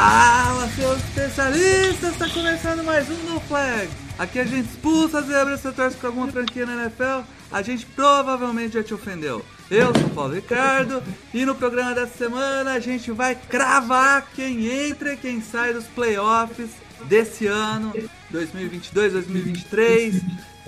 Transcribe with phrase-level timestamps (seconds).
[0.00, 2.12] Fala, seus especialistas!
[2.12, 3.86] Está começando mais um No Flag.
[4.18, 7.20] Aqui a gente expulsa as zebras, você torce pra alguma franquia na NFL,
[7.52, 9.44] a gente provavelmente já te ofendeu.
[9.70, 11.02] Eu sou o Paulo Ricardo
[11.34, 15.84] e no programa dessa semana a gente vai cravar quem entra e quem sai dos
[15.84, 16.70] playoffs
[17.04, 17.92] desse ano,
[18.32, 20.18] 2022-2023.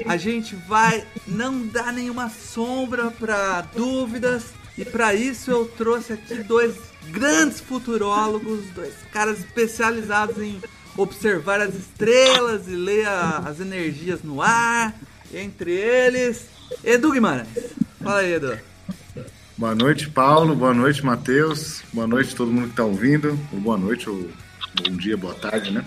[0.09, 6.35] A gente vai não dar nenhuma sombra para dúvidas e para isso eu trouxe aqui
[6.43, 6.75] dois
[7.11, 10.61] grandes futurólogos, dois caras especializados em
[10.97, 14.95] observar as estrelas e ler a- as energias no ar.
[15.35, 16.43] Entre eles,
[16.85, 17.49] Edu Guimarães.
[18.03, 18.59] Fala aí, Edu.
[19.57, 20.55] Boa noite, Paulo.
[20.55, 21.83] Boa noite, Matheus.
[21.93, 23.39] Boa noite, todo mundo que está ouvindo.
[23.53, 24.29] Ou boa noite, ou
[24.83, 25.85] bom dia, boa tarde, né?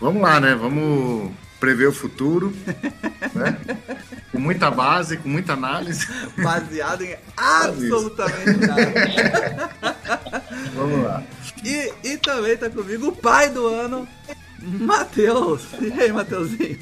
[0.00, 0.54] Vamos lá, né?
[0.54, 2.52] Vamos prever o futuro,
[3.34, 3.56] né?
[4.32, 6.06] Com muita base, com muita análise.
[6.42, 9.70] Baseado em absolutamente nada.
[10.74, 11.22] Vamos lá.
[11.64, 14.08] E, e também tá comigo o pai do ano,
[14.58, 15.62] Matheus.
[15.80, 16.78] E aí, Mateuzinho?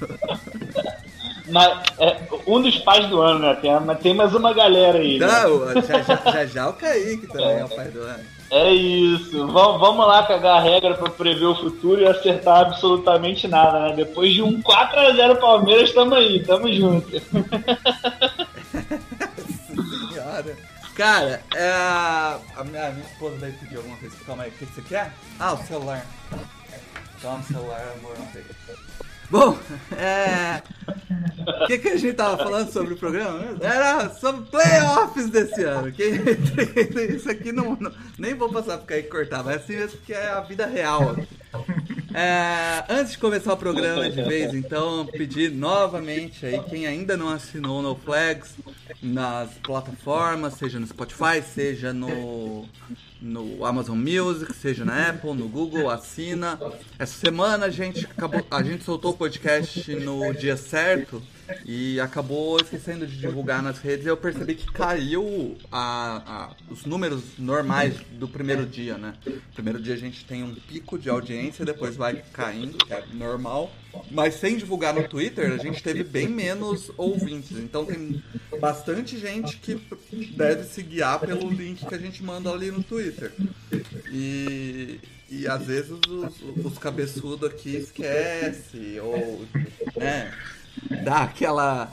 [1.48, 3.54] Na- é, um dos pais do ano, né?
[3.60, 5.18] Tem, mas tem mais uma galera aí.
[5.18, 5.26] né?
[5.26, 8.24] Não, já, já, já, já o Kaique também é o pai do ano.
[8.50, 9.46] É isso.
[9.46, 13.96] Vamos, vamos lá cagar a regra pra prever o futuro e acertar absolutamente nada, né?
[13.96, 17.10] Depois de um 4x0 Palmeiras, tamo aí, tamo junto.
[20.12, 20.56] Senhora.
[20.94, 24.16] Cara, é, a, minha, a minha esposa vai pedir alguma coisa.
[24.26, 25.12] Calma aí, o que você quer?
[25.38, 26.04] Ah, o celular.
[27.20, 28.44] Toma o celular, amor, não sei.
[29.30, 29.58] Bom,
[29.96, 30.62] é.
[31.62, 33.40] O que, que a gente tava falando sobre o programa?
[33.60, 35.92] Era sobre playoffs desse ano.
[35.92, 36.04] Que,
[37.14, 40.30] isso aqui não, não- Nem vou passar porque aí cortar, mas assim mesmo que é
[40.30, 41.14] a vida real.
[42.20, 47.28] É, antes de começar o programa de vez, então, pedir novamente aí quem ainda não
[47.28, 48.56] assinou No Flags
[49.00, 52.64] nas plataformas, seja no Spotify, seja no,
[53.22, 56.58] no Amazon Music, seja na Apple, no Google, assina.
[56.98, 61.22] Essa semana a gente acabou, a gente soltou o podcast no dia certo
[61.64, 66.84] e acabou esquecendo de divulgar nas redes e eu percebi que caiu a, a- os
[66.84, 69.14] números normais do primeiro dia, né?
[69.54, 73.72] Primeiro dia a gente tem um pico de audiência, depois vai caindo, é normal.
[74.10, 77.56] Mas sem divulgar no Twitter, a gente teve bem menos ouvintes.
[77.58, 78.22] Então tem
[78.60, 79.80] bastante gente que
[80.36, 83.32] deve se guiar pelo link que a gente manda ali no Twitter.
[84.10, 89.44] E, e às vezes os, os cabeçudos aqui esquece ou
[89.96, 90.32] né,
[91.02, 91.88] dá aquela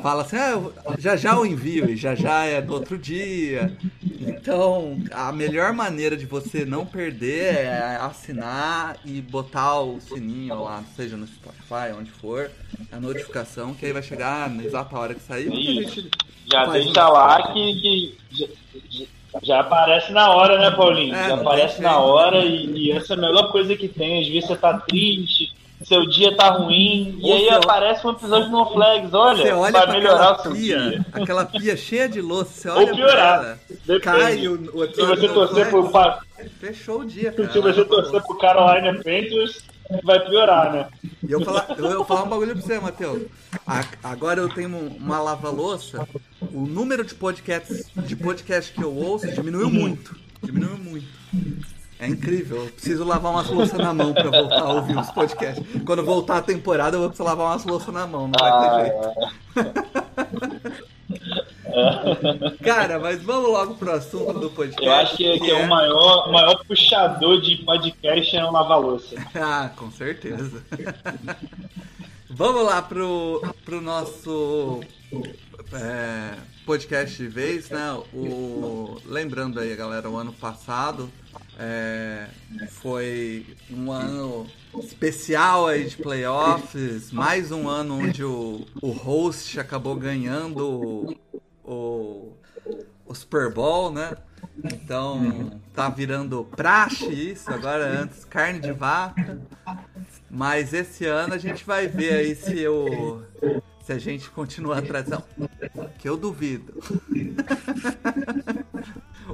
[0.00, 0.60] fala assim, ah,
[0.98, 3.76] já já eu envio e já já é do outro dia.
[4.20, 10.82] Então, a melhor maneira de você não perder é assinar e botar o sininho lá,
[10.94, 12.50] seja no Spotify, onde for,
[12.92, 15.50] a notificação, que aí vai chegar na exata hora que sair.
[16.50, 18.18] Já deixa um- lá que, que
[19.42, 21.14] já, aparece na hora, né, Paulinho?
[21.14, 24.20] É, já aparece na hora e, e essa é a melhor coisa que tem.
[24.22, 25.52] Às vezes você tá triste,
[25.84, 29.52] seu dia tá ruim, e Ou aí você- aparece um episódio No Flags, olha, Você
[29.52, 31.06] olha vai pra melhorar o seu pia, dia.
[31.12, 33.58] aquela pia cheia de louça, você Ou olha pra piorar.
[33.88, 35.90] ela, cai o, o Se você torcer pro,
[36.60, 37.52] fechou o dia, cara.
[37.52, 39.60] se você torcer pro Carolina Panthers,
[40.04, 40.88] vai piorar, né?
[41.26, 43.22] E eu falar, eu, eu falar um bagulho pra você, Matheus.
[44.02, 44.68] Agora eu tenho
[44.98, 46.06] uma lava-louça.
[46.52, 50.16] O número de podcasts de podcast que eu ouço diminuiu muito.
[50.42, 51.06] Diminuiu muito.
[52.02, 52.64] É incrível.
[52.64, 55.64] Eu preciso lavar umas louças na mão pra voltar a ouvir os podcasts.
[55.84, 58.28] Quando voltar a temporada, eu vou precisar lavar umas louças na mão.
[58.28, 58.90] Não vai ter
[59.54, 60.82] jeito.
[62.64, 64.84] Cara, mas vamos logo pro assunto do podcast.
[64.84, 69.14] Eu acho que, que é o maior, maior puxador de podcast é o Lava-Louça.
[69.36, 70.60] Ah, com certeza.
[72.28, 74.80] Vamos lá pro, pro nosso
[75.72, 77.92] é, podcast de vez, né?
[78.12, 81.10] O, lembrando aí, galera, o ano passado
[81.58, 82.28] é,
[82.70, 84.46] foi um ano
[84.82, 91.16] especial aí de playoffs, mais um ano onde o, o host acabou ganhando
[91.64, 92.32] o,
[93.06, 94.16] o Super Bowl, né?
[94.64, 99.40] Então tá virando praxe isso, agora antes carne de vaca.
[100.30, 103.22] Mas esse ano a gente vai ver aí se o
[103.82, 105.22] se a gente continua a tradição.
[105.98, 106.74] Que eu duvido.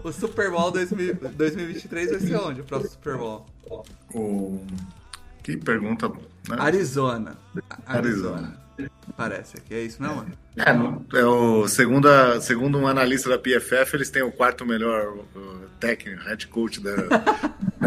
[0.03, 2.61] o Super Bowl 2000 2023 vai ser onde?
[2.63, 3.47] O próximo Super Bowl?
[4.15, 4.65] O...
[5.43, 6.09] Que pergunta.
[6.09, 6.57] Né?
[6.59, 7.37] Arizona.
[7.87, 8.69] Arizona.
[9.17, 10.25] Parece aqui, é isso mesmo?
[10.57, 15.19] É, é o segunda, segundo um analista da PFF, eles têm o quarto melhor
[15.81, 16.95] técnico, head coach da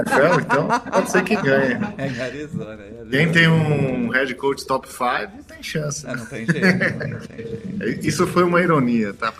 [0.01, 1.73] NFL, então pode ser que ganhe.
[1.97, 2.73] É Arizona.
[2.83, 3.09] É em Arizona.
[3.09, 6.05] Quem tem um head coach top 5 tem chance.
[6.07, 6.65] Ah, não tem jeito,
[7.09, 8.07] não tem jeito.
[8.07, 9.33] Isso foi uma ironia, tá?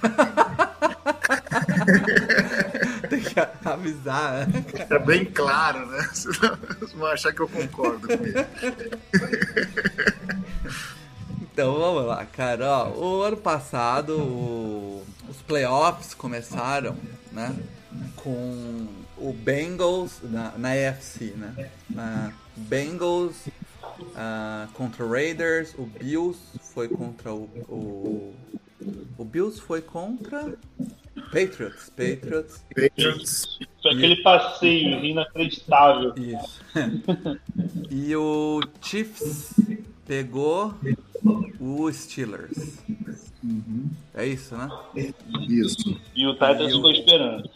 [3.09, 3.35] Tem que
[3.65, 4.63] avisar, né?
[4.89, 6.09] É bem claro, né?
[6.13, 8.45] Senão Vocês vão achar que eu concordo com isso.
[11.53, 12.65] Então vamos lá, cara.
[12.65, 16.95] Ó, o ano passado o- os playoffs começaram,
[17.31, 17.53] né?
[18.15, 18.87] Com
[19.21, 21.69] o Bengals na, na AFC, né?
[21.89, 23.47] Na Bengals
[24.15, 26.39] ah, contra o Raiders, o Bills
[26.73, 28.33] foi contra o, o
[29.18, 30.57] o Bills foi contra
[31.31, 32.65] Patriots, Patriots.
[32.75, 36.13] Patriots, Foi aquele passeio inacreditável.
[36.17, 36.62] Isso.
[37.91, 39.53] e o Chiefs
[40.06, 40.74] pegou
[41.59, 42.77] o Steelers.
[44.13, 44.69] É isso, né?
[45.47, 46.00] isso.
[46.15, 47.50] E o Titans E o- ficou esperando.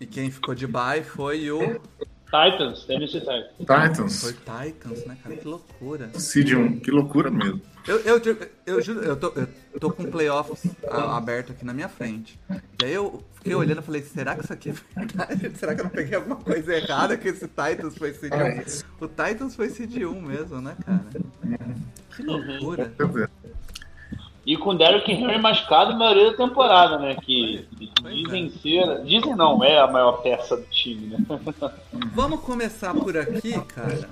[0.00, 1.80] E quem ficou de bye foi o.
[2.26, 3.46] Titans, Tennessee Titans.
[3.58, 5.36] Titans, Foi Titans, né, cara?
[5.36, 6.10] Que loucura.
[6.14, 7.60] 1, que loucura mesmo.
[7.88, 8.36] Eu, eu, eu,
[8.66, 9.32] eu juro, eu tô,
[9.72, 12.38] eu tô com playoffs a- aberto aqui na minha frente.
[12.80, 15.52] E aí eu fiquei olhando e falei, será que isso aqui é verdade?
[15.58, 19.04] Será que eu não peguei alguma coisa errada que esse Titans foi Seed 1?
[19.04, 21.04] O Titans foi Seed 1 mesmo, né, cara?
[22.14, 22.92] Que loucura.
[24.46, 27.16] E com Derrick Henry machucado a maioria da temporada, né?
[27.22, 27.66] Que
[28.00, 29.02] Pois dizem ser.
[29.04, 31.18] Dizem não, é a maior peça do time, né?
[32.14, 34.08] Vamos começar por aqui, cara.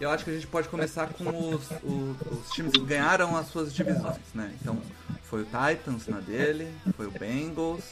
[0.00, 1.24] Eu acho que a gente pode começar com
[1.54, 4.52] os, o- os times que ganharam as suas divisões, né?
[4.60, 4.76] Então,
[5.22, 7.84] foi o Titans na dele, foi o Bengals,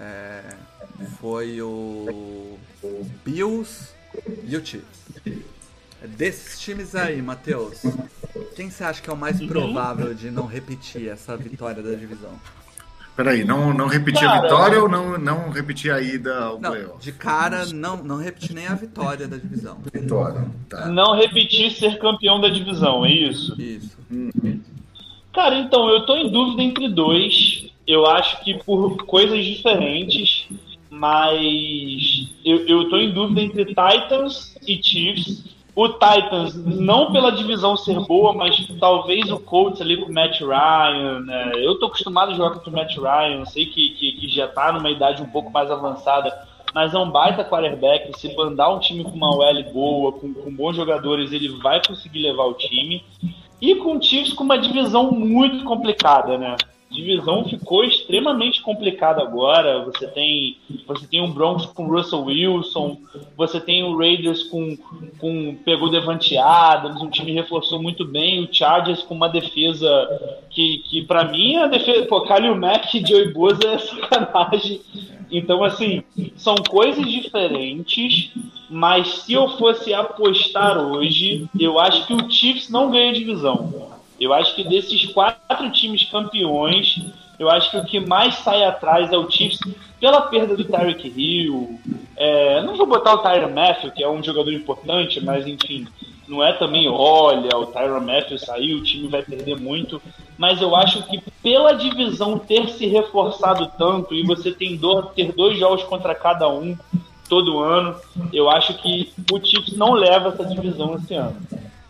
[0.00, 0.42] é,
[1.20, 3.90] foi o, o Bills
[4.44, 5.04] e o Chiefs.
[6.06, 7.82] Desses times aí, Matheus,
[8.56, 12.32] quem você acha que é o mais provável de não repetir essa vitória da divisão?
[13.16, 16.70] Peraí, não, não repetir a Cara, vitória ou não, não repetir a ida ao Não,
[16.70, 17.04] playoff?
[17.04, 19.78] de cara, não, não repetir nem a vitória da divisão.
[19.92, 20.86] Vitória, tá.
[20.88, 23.60] Não repetir ser campeão da divisão, é isso?
[23.60, 23.98] Isso.
[25.34, 27.66] Cara, então, eu tô em dúvida entre dois.
[27.86, 30.48] Eu acho que por coisas diferentes,
[30.88, 35.44] mas eu, eu tô em dúvida entre Titans e Chiefs.
[35.74, 40.40] O Titans, não pela divisão ser boa, mas talvez o Colts ali com o Matt
[40.40, 41.20] Ryan.
[41.20, 41.52] né?
[41.56, 44.72] Eu tô acostumado a jogar contra o Matt Ryan, sei que, que, que já tá
[44.72, 46.36] numa idade um pouco mais avançada,
[46.74, 48.18] mas é um baita quarterback.
[48.18, 52.20] Se bandar um time com uma OL boa, com, com bons jogadores, ele vai conseguir
[52.20, 53.04] levar o time.
[53.60, 56.56] E com o Chiefs com uma divisão muito complicada, né?
[57.00, 59.84] Divisão ficou extremamente complicada agora.
[59.84, 60.56] Você tem,
[60.86, 62.98] você tem um Broncos com Russell Wilson,
[63.36, 64.76] você tem o Raiders com,
[65.18, 69.88] com pegou Devante Adams, um time reforçou muito bem, o Chargers com uma defesa
[70.50, 74.80] que, que para mim a defesa, pô, Kalil Mack e Joey Bosa é sacanagem.
[75.30, 76.02] Então assim,
[76.36, 78.30] são coisas diferentes,
[78.68, 83.99] mas se eu fosse apostar hoje, eu acho que o Chiefs não ganha divisão.
[84.20, 87.00] Eu acho que desses quatro times campeões,
[87.38, 89.58] eu acho que o que mais sai atrás é o Chiefs
[89.98, 91.80] pela perda do Tyreek Hill.
[92.16, 95.88] É, não vou botar o Tyron Matthew, que é um jogador importante, mas enfim,
[96.28, 100.02] não é também, olha, o Tyron Matthew saiu, o time vai perder muito.
[100.36, 105.32] Mas eu acho que pela divisão ter se reforçado tanto e você tem do, ter
[105.32, 106.76] dois jogos contra cada um
[107.26, 107.96] todo ano,
[108.32, 111.36] eu acho que o Chiefs não leva essa divisão esse ano.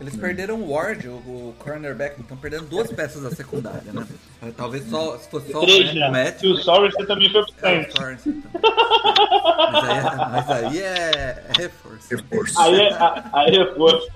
[0.01, 4.07] Eles perderam o Ward, o, o cornerback, então perdendo duas peças da secundária, né?
[4.41, 6.09] É, Talvez só se fosse só Três, o né?
[6.09, 6.41] Matt.
[6.41, 8.17] E o Sorensen também foi pro É, o também.
[9.71, 12.07] mas, aí é, mas aí é, é reforço.
[12.09, 12.59] Reforço.
[12.59, 12.97] Aí, é-
[13.31, 14.07] aí reforço.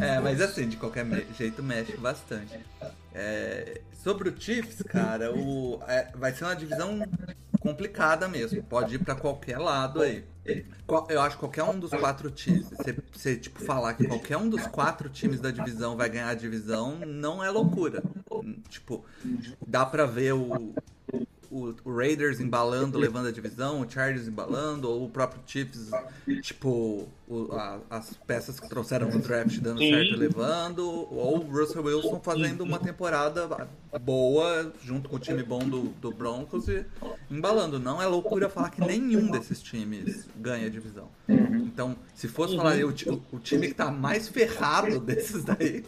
[0.00, 2.58] É, mas assim, de qualquer me- jeito mexe bastante.
[3.14, 6.98] É, sobre o Chiefs, cara, o, é, vai ser uma divisão
[7.60, 8.62] complicada mesmo.
[8.62, 10.24] Pode ir pra qualquer lado aí.
[11.08, 12.66] Eu acho que qualquer um dos quatro times,
[13.12, 16.98] você, tipo falar que qualquer um dos quatro times da divisão vai ganhar a divisão,
[17.06, 18.02] não é loucura.
[18.68, 19.04] Tipo,
[19.64, 20.72] dá pra ver o,
[21.50, 25.90] o, o Raiders embalando, levando a divisão, o Chargers embalando, ou o próprio Chiefs,
[26.42, 29.90] tipo, o- a- as peças que trouxeram no draft dando Sim.
[29.90, 33.48] certo e levando, ou o Russell Wilson fazendo uma temporada
[34.02, 36.84] boa junto com o time bom do, do Broncos e
[37.30, 37.78] embalando.
[37.78, 41.08] Não é loucura falar que nenhum desses times ganha a divisão.
[41.28, 42.88] Então, se fosse falar o,
[43.32, 45.84] o time que tá mais ferrado desses daí,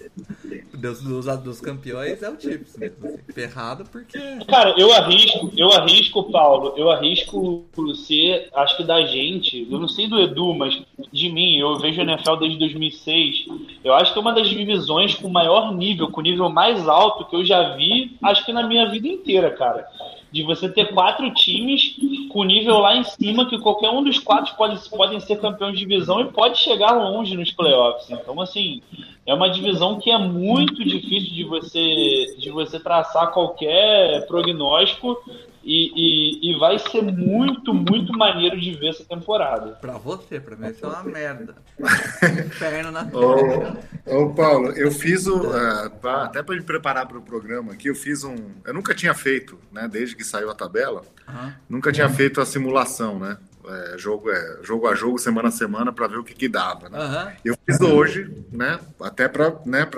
[0.73, 3.07] dos, dos, dos campeões é o Chiefs mesmo.
[3.07, 3.19] Assim.
[3.33, 4.19] Ferrado porque.
[4.49, 7.65] Cara, eu arrisco, eu arrisco, Paulo, eu arrisco
[8.07, 10.83] ser, acho que da gente, eu não sei do Edu, mas
[11.13, 13.47] de mim, eu vejo a NFL desde 2006.
[13.83, 17.35] Eu acho que é uma das divisões com maior nível, com nível mais alto que
[17.35, 19.89] eu já vi, acho que na minha vida inteira, cara
[20.33, 21.95] de você ter quatro times
[22.31, 25.77] com nível lá em cima, que qualquer um dos quatro pode, podem ser campeão de
[25.77, 28.11] divisão e pode chegar longe nos playoffs.
[28.11, 28.81] Então, assim,
[29.27, 35.19] é uma divisão que é muito difícil de você, de você traçar qualquer prognóstico
[35.65, 39.73] e, e, e, vai ser muito, muito maneiro de ver essa temporada.
[39.81, 41.55] Pra você, pra mim isso é uma merda.
[42.47, 45.37] Inferno na ô, ô, Paulo, eu fiz o.
[45.37, 48.37] Uh, pra, até pra me preparar para o programa aqui, eu fiz um.
[48.65, 49.89] Eu nunca tinha feito, né?
[49.89, 51.53] Desde que saiu a tabela, uhum.
[51.69, 53.39] nunca tinha feito a simulação, né?
[53.69, 56.89] É, jogo, é, jogo a jogo, semana a semana, para ver o que, que dava.
[56.89, 56.99] Né?
[56.99, 57.33] Uhum.
[57.45, 58.79] Eu fiz hoje, né?
[59.01, 59.89] Até para né,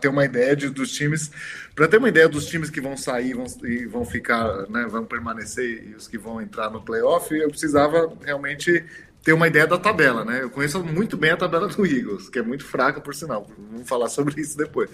[0.00, 1.30] ter uma ideia de, dos times,
[1.74, 5.04] para ter uma ideia dos times que vão sair vão, e vão ficar, né, vão
[5.04, 8.84] permanecer e os que vão entrar no playoff, eu precisava realmente
[9.24, 10.42] ter uma ideia da tabela, né?
[10.42, 13.50] Eu conheço muito bem a tabela do Eagles, que é muito fraca, por sinal.
[13.70, 14.90] Vamos falar sobre isso depois.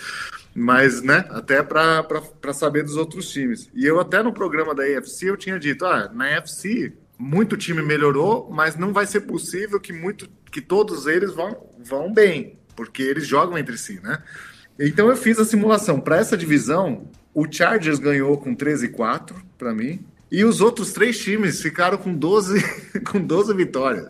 [0.55, 3.69] Mas, né, até para saber dos outros times.
[3.75, 7.83] E eu até no programa da AFC eu tinha dito, ah, na AFC muito time
[7.83, 13.03] melhorou, mas não vai ser possível que muito que todos eles vão, vão bem, porque
[13.03, 14.23] eles jogam entre si, né?
[14.79, 19.37] Então eu fiz a simulação para essa divisão, o Chargers ganhou com 13 e 4
[19.59, 22.63] para mim, e os outros três times ficaram com 12
[23.13, 24.09] com 12 vitórias.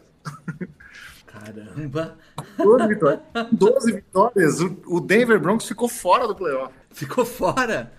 [1.26, 2.16] Caramba!
[2.56, 3.22] 12 vitórias.
[3.50, 4.60] 12 vitórias.
[4.86, 6.72] O Denver Broncos ficou fora do playoff.
[6.92, 7.92] Ficou fora?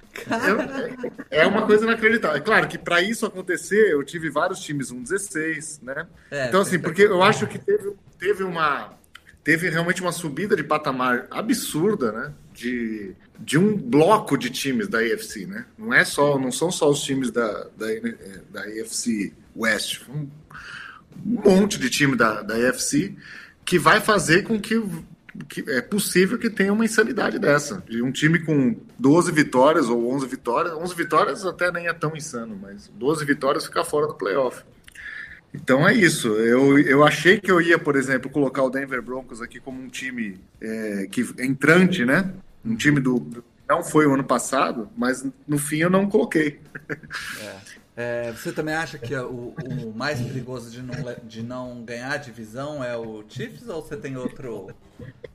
[1.29, 2.37] É, é uma coisa inacreditável.
[2.37, 6.07] É claro que para isso acontecer, eu tive vários times, um 16, né?
[6.29, 8.93] É, então, assim, porque eu acho que teve, teve uma.
[9.43, 12.33] Teve realmente uma subida de patamar absurda, né?
[12.53, 15.65] De, de um bloco de times da AFC, né?
[15.77, 17.87] Não é só, não são só os times da, da,
[18.51, 20.29] da AFC West, um
[21.25, 23.15] monte de time da, da AFC
[23.65, 24.81] que vai fazer com que
[25.47, 27.83] que é possível que tenha uma insanidade dessa.
[27.87, 30.73] De um time com 12 vitórias ou 11 vitórias.
[30.73, 34.63] 11 vitórias até nem é tão insano, mas 12 vitórias ficar fora do playoff.
[35.53, 36.29] Então é isso.
[36.29, 39.89] Eu, eu achei que eu ia, por exemplo, colocar o Denver Broncos aqui como um
[39.89, 42.33] time é, que entrante, né?
[42.63, 43.43] Um time do.
[43.67, 46.59] Não foi o ano passado, mas no fim eu não coloquei.
[47.41, 47.71] É.
[48.01, 49.53] É, você também acha que o,
[49.85, 53.95] o, mais perigoso de não, de não ganhar a divisão é o Chiefs ou você
[53.95, 54.69] tem outro,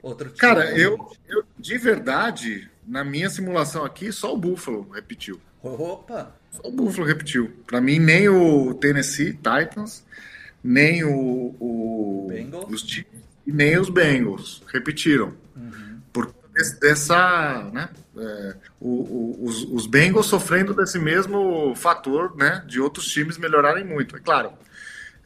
[0.02, 0.38] outro time?
[0.38, 5.40] Cara, eu, eu de verdade, na minha simulação aqui, só o Buffalo repetiu.
[5.62, 6.34] Opa!
[6.50, 7.52] Só o Buffalo repetiu.
[7.66, 10.04] Para mim, nem o Tennessee Titans,
[10.62, 12.28] nem o, o
[12.68, 15.34] os Chiefs e nem os Bengals repetiram.
[15.54, 15.85] Uhum.
[16.80, 17.88] Dessa, né?
[18.16, 22.64] É, o, o, os, os Bengals sofrendo desse mesmo fator, né?
[22.66, 24.16] De outros times melhorarem muito.
[24.16, 24.52] É claro.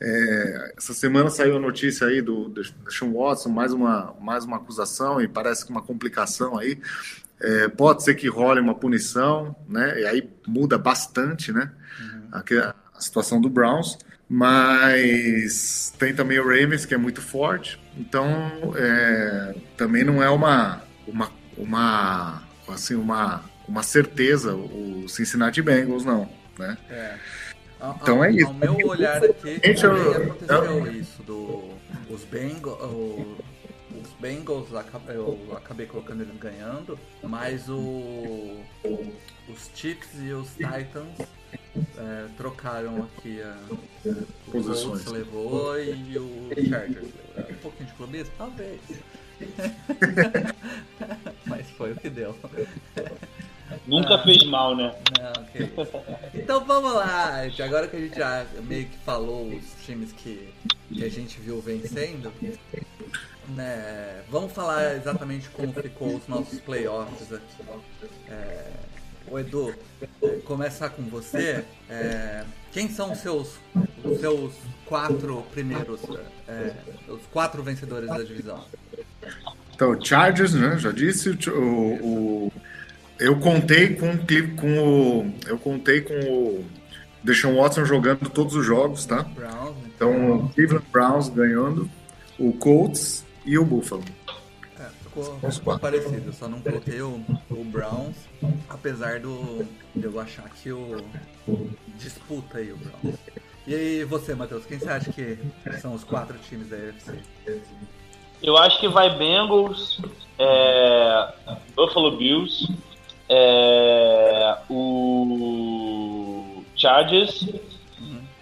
[0.01, 4.57] É, essa semana saiu a notícia aí do, do Sean Watson, mais uma, mais uma
[4.57, 6.81] acusação e parece que uma complicação aí.
[7.43, 10.01] É, pode ser que role uma punição, né?
[10.01, 11.71] E aí muda bastante, né?
[12.01, 12.29] Uhum.
[12.33, 13.97] A, a situação do Browns
[14.33, 18.33] mas tem também o Ravens que é muito forte então
[18.77, 26.29] é, também não é uma uma, uma, assim, uma, uma certeza o Cincinnati Bengals, não,
[26.59, 26.77] né?
[26.89, 27.19] É.
[28.03, 28.47] Então é isso.
[28.47, 30.93] Ao meu olhar aqui, também aconteceu eu...
[30.93, 31.75] isso, do,
[32.11, 32.79] os Bengals,
[33.91, 34.69] os Bengals
[35.09, 38.61] eu acabei colocando eles ganhando, mas o,
[39.49, 41.27] os Chiefs e os Titans
[41.97, 43.57] é, trocaram aqui a,
[44.49, 47.09] o levou e o Chargers.
[47.39, 48.33] Um pouquinho de clubismo?
[48.37, 48.81] Talvez.
[51.47, 52.37] Mas foi o que deu.
[53.87, 54.95] Nunca ah, fez mal, né?
[55.19, 55.71] Não, okay.
[56.35, 60.53] Então vamos lá, agora que a gente já meio que falou os times que,
[60.93, 62.33] que a gente viu vencendo,
[63.49, 64.23] né?
[64.29, 67.65] Vamos falar exatamente como ficou os nossos playoffs aqui.
[68.29, 68.71] É,
[69.29, 69.75] o Edu,
[70.45, 71.65] começar com você.
[71.89, 73.59] É, quem são os seus,
[74.05, 74.53] os seus
[74.87, 76.01] quatro primeiros,
[76.49, 76.73] é,
[77.09, 78.65] os quatro vencedores da divisão?
[79.75, 80.79] Então, Chargers, né?
[80.79, 81.31] Já disse.
[81.49, 82.53] O, o,
[83.19, 84.19] eu contei com,
[84.57, 85.35] com o.
[85.47, 86.65] Eu contei com o
[87.23, 89.23] Deshaun Watson jogando todos os jogos, tá?
[89.23, 91.91] Browns, então, o Cleveland Browns ganhando,
[92.39, 94.05] o Colts e o Buffalo.
[95.23, 98.17] Ficou, ficou parecido, eu só não coloquei o, o Browns,
[98.69, 100.97] apesar do, de eu achar que o
[101.97, 103.19] disputa aí o Browns.
[103.67, 105.39] E aí você, Matheus, quem você acha que
[105.81, 107.19] são os quatro times da UFC?
[108.43, 110.01] Eu acho que vai Bengals,
[110.39, 111.35] é,
[111.77, 112.67] Buffalo Bills,
[113.29, 117.47] é, o Chargers,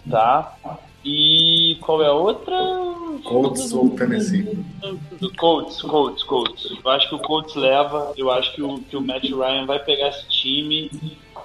[0.09, 0.57] tá?
[1.05, 2.57] E qual é a outra?
[3.25, 4.59] Colts ou Tennessee?
[5.37, 6.79] Colts, Colts, Colts.
[6.85, 9.79] Eu acho que o Colts leva, eu acho que o, que o Matt Ryan vai
[9.79, 10.91] pegar esse time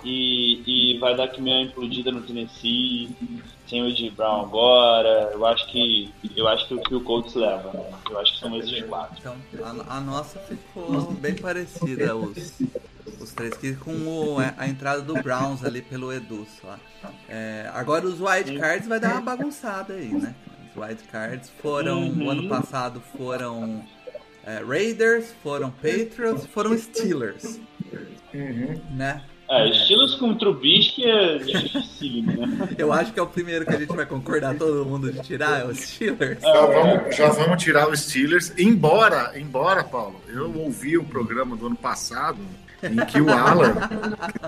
[0.04, 3.10] e, e vai dar que meio implodida no Tennessee,
[3.68, 5.32] sem o Ed Brown agora.
[5.34, 7.72] Eu acho que eu acho que o que o Colts leva.
[8.10, 9.16] Eu acho que são esses quatro.
[9.20, 12.60] Então, a, a nossa ficou bem parecida, os,
[13.06, 16.78] os três, que com o- a entrada do Browns ali pelo Edu só.
[17.28, 20.34] É, agora os wild cards vai dar uma bagunçada aí, né?
[20.76, 22.26] Os wild cards foram, Uhum.
[22.26, 23.84] o ano passado foram
[24.46, 27.60] é, Raiders, foram Patriots, foram Steelers,
[28.92, 29.22] né?
[29.50, 32.70] É, estilos com Trubisky é dificílimo, né?
[32.78, 35.62] Eu acho que é o primeiro que a gente vai concordar todo mundo de tirar,
[35.62, 36.42] é os Steelers.
[36.42, 38.54] Já vamos, já vamos tirar os Steelers.
[38.58, 42.40] Embora, embora, Paulo, eu ouvi um programa do ano passado
[42.84, 43.76] em que o Alan,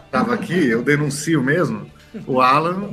[0.05, 1.89] estava aqui, eu denuncio mesmo,
[2.25, 2.91] o Alan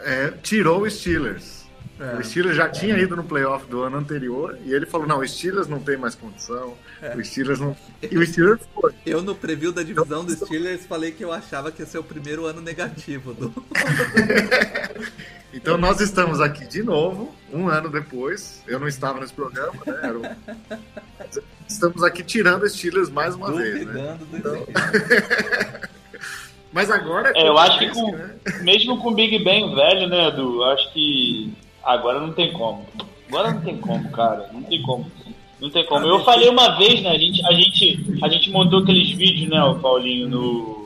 [0.00, 1.58] é, tirou o Steelers.
[2.00, 2.16] É.
[2.16, 5.26] O Steelers já tinha ido no playoff do ano anterior e ele falou: não, o
[5.26, 6.74] Steelers não tem mais condição.
[7.02, 7.16] É.
[7.16, 7.76] O Steelers não.
[8.00, 8.94] E o Steelers foi.
[9.04, 12.04] Eu no preview da divisão dos Steelers falei que eu achava que ia ser o
[12.04, 13.52] primeiro ano negativo do.
[15.52, 18.62] Então nós estamos aqui de novo, um ano depois.
[18.66, 19.98] Eu não estava nesse programa, né?
[20.02, 20.22] Era o-
[21.66, 24.16] Estamos aqui tirando os Steelers mais uma vez, né?
[24.18, 24.68] duvidando do
[26.72, 27.32] Mas agora.
[27.34, 28.34] É, eu acho que com, né?
[28.62, 30.56] mesmo com o Big Ben velho, né, Edu?
[30.62, 31.52] Eu acho que
[31.82, 32.86] agora não tem como.
[33.28, 34.50] Agora não tem como, cara.
[34.52, 35.10] Não tem como.
[35.60, 36.06] Não tem como.
[36.06, 37.10] Eu falei uma vez, né?
[37.10, 40.77] A gente, a gente, a gente montou aqueles vídeos, né, o Paulinho, no.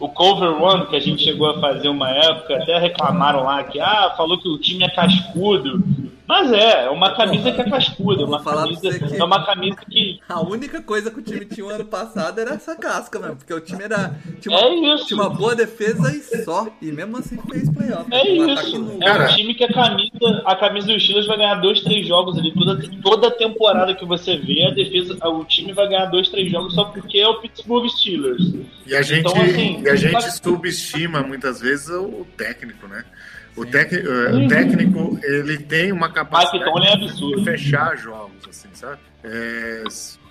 [0.00, 3.80] O Cover One, que a gente chegou a fazer uma época, até reclamaram lá que,
[3.80, 5.82] ah, falou que o time é cascudo.
[6.28, 10.20] Mas é, é uma camisa que é cascuda, é uma camisa, é uma camisa que.
[10.28, 13.54] A única coisa que o time tinha o ano passado era essa casca mesmo, porque
[13.54, 14.14] o time era.
[14.38, 15.06] Tinha uma, É isso.
[15.06, 16.68] tinha uma boa defesa e só.
[16.82, 18.04] E mesmo assim fez playoff.
[18.12, 18.78] É Um isso.
[18.78, 19.02] nulo.
[19.02, 22.36] É um time que a camisa, a camisa dos Steelers vai ganhar dois, três jogos
[22.38, 22.52] ali.
[22.52, 26.74] Toda, toda temporada que você vê, a defesa, o time vai ganhar dois, três jogos
[26.74, 28.52] só porque é o Pittsburgh Steelers.
[28.86, 33.02] E a gente, Então, assim, e a gente faz- subestima muitas vezes o técnico, né?
[33.58, 38.68] O, tec, eh, o técnico, ele tem uma capacidade Tomlin é de fechar jogos, assim,
[38.72, 39.00] sabe?
[39.24, 39.82] É,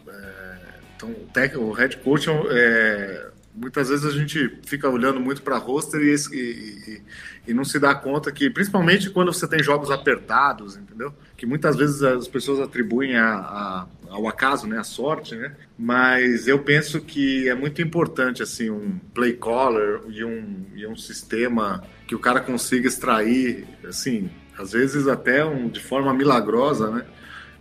[0.07, 0.57] é,
[0.95, 5.57] então, o, tec, o head coach, é, muitas vezes a gente fica olhando muito para
[5.57, 7.01] roster e, e,
[7.47, 11.13] e- não se dá conta que, principalmente quando você tem jogos apertados, entendeu?
[11.35, 14.77] Que muitas vezes as pessoas atribuem a, a- ao acaso, né?
[14.79, 15.55] A sorte, né?
[15.77, 20.95] Mas eu penso que é muito importante, assim, um play caller e um, e um
[20.95, 27.05] sistema que o cara consiga extrair, assim, às vezes até um, de forma milagrosa, né?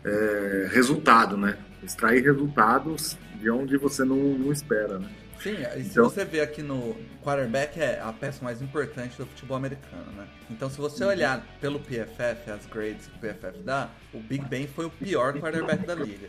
[0.05, 1.57] É, resultado, né?
[1.83, 5.09] Extrair resultados de onde você não, não espera, né?
[5.51, 9.27] Sim, e se Então- você vê aqui no quarterback é a peça mais importante do
[9.27, 10.27] futebol americano, né?
[10.51, 14.67] Então se você olhar pelo PFF, as grades que o PFF dá, o Big Ben
[14.67, 16.29] foi o pior quarterback da liga.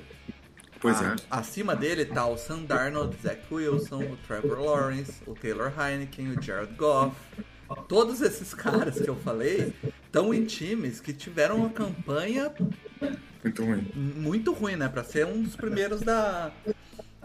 [0.80, 1.16] Pois A- é.
[1.32, 6.42] Acima dele tá o Sam Darnold, Zach Wilson, o Trevor Lawrence, o Taylor Heineken, o
[6.42, 7.16] Jared Goff.
[7.90, 9.74] Todos esses caras que eu falei
[10.06, 12.54] estão em times que tiveram uma campanha
[13.44, 13.92] Muito ruim.
[13.96, 14.88] muito ruim, né?
[14.88, 16.52] Pra ser um dos primeiros da,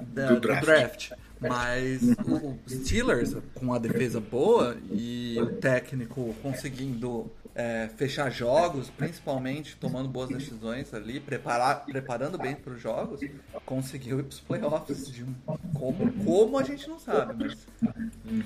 [0.01, 1.13] da- Do do, draft.
[1.49, 9.77] Mas o Steelers, com a defesa boa e o técnico conseguindo é, fechar jogos, principalmente
[9.77, 13.21] tomando boas decisões ali, preparar, preparando bem para os jogos,
[13.67, 15.27] conseguiu ir para os playoffs de
[15.75, 17.67] como, como a gente não sabe, mas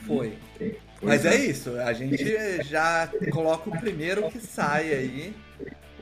[0.06, 0.38] foi.
[1.02, 5.36] Mas é isso, a gente já coloca o primeiro que sai aí,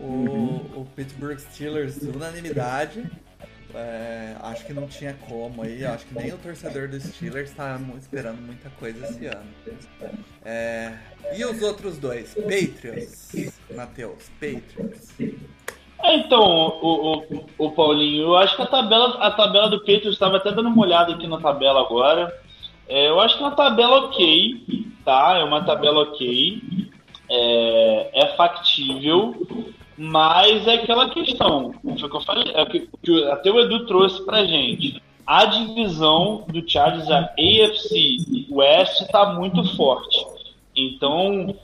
[0.00, 3.10] o, o Pittsburgh Steelers, unanimidade.
[3.74, 7.78] É, acho que não tinha como aí, acho que nem o torcedor dos Steelers está
[7.98, 9.50] esperando muita coisa esse ano.
[10.44, 10.92] É,
[11.36, 12.34] e os outros dois?
[12.34, 15.14] Patriots, Matheus, Patriots.
[16.04, 20.36] Então, o, o, o Paulinho, eu acho que a tabela, a tabela do Patriots estava
[20.36, 22.32] até dando uma olhada aqui na tabela agora.
[22.88, 25.38] É, eu acho que é uma tabela ok, tá?
[25.38, 26.62] É uma tabela ok.
[27.28, 29.34] É, é factível,
[29.96, 31.74] mas é aquela questão.
[31.82, 35.02] Foi o que eu falei, é que, que até o Edu trouxe pra gente.
[35.26, 40.24] A divisão do Chargers, a AFC West, está muito forte.
[40.76, 41.54] Então,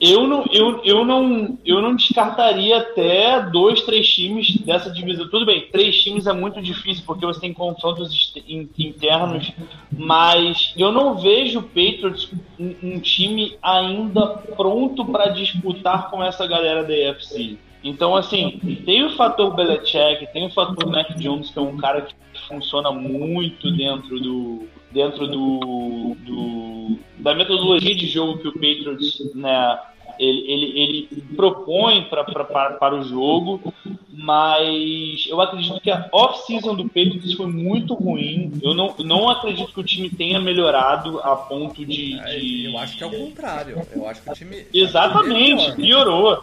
[0.00, 5.28] eu não, eu, eu, não, eu não descartaria até dois, três times dessa divisão.
[5.28, 8.32] Tudo bem, três times é muito difícil porque você tem confrontos
[8.78, 9.52] internos,
[9.96, 12.28] mas eu não vejo o Patriots
[12.58, 14.26] um, um time ainda
[14.56, 17.56] pronto para disputar com essa galera da AFC.
[17.84, 22.00] Então, assim, tem o fator Belichick, tem o fator Mac Jones, que é um cara
[22.00, 22.14] que
[22.48, 29.78] funciona muito dentro do dentro do, do da metodologia de jogo que o Patriots né,
[30.18, 33.74] ele, ele, ele propõe pra, pra, pra, para o jogo,
[34.12, 38.52] mas eu acredito que a off-season do Patriots foi muito ruim.
[38.62, 42.14] Eu não, não acredito que o time tenha melhorado a ponto de.
[42.20, 42.64] de...
[42.66, 43.82] Eu acho que é o contrário.
[43.92, 44.66] Eu acho que o time.
[44.72, 46.42] Exatamente, piorou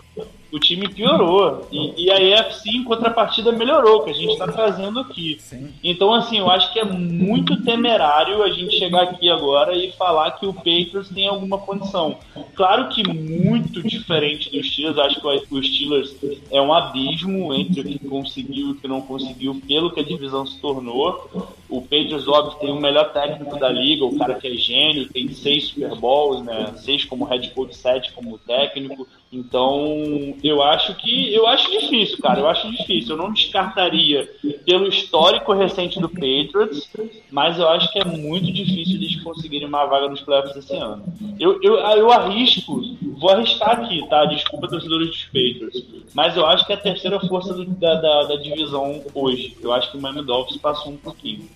[0.51, 1.67] o time piorou.
[1.71, 5.37] E, e a EFC, em contrapartida, melhorou, que a gente está trazendo aqui.
[5.39, 5.73] Sim.
[5.83, 10.31] Então, assim, eu acho que é muito temerário a gente chegar aqui agora e falar
[10.31, 12.17] que o Patriots tem alguma condição.
[12.55, 16.15] Claro que muito diferente dos Steelers, acho que o Steelers
[16.51, 20.03] é um abismo entre o que conseguiu e o que não conseguiu, pelo que a
[20.03, 21.29] divisão se tornou.
[21.71, 25.31] O Patriots, óbvio, tem o melhor técnico da liga, o cara que é gênio, tem
[25.31, 26.73] seis Super Bowls, né?
[26.75, 29.07] Seis como head coach, sete como técnico.
[29.31, 32.41] Então, eu acho que eu acho difícil, cara.
[32.41, 33.11] Eu acho difícil.
[33.11, 34.29] Eu não descartaria
[34.65, 36.89] pelo histórico recente do Patriots,
[37.31, 41.01] mas eu acho que é muito difícil eles conseguirem uma vaga nos playoffs esse ano.
[41.39, 42.81] Eu, eu, eu arrisco,
[43.17, 44.25] vou arriscar aqui, tá?
[44.25, 48.23] Desculpa, torcedores dos Patriots, mas eu acho que é a terceira força do, da, da,
[48.23, 49.55] da, divisão hoje.
[49.61, 51.47] Eu acho que o Miami Dolphins passou um pouquinho.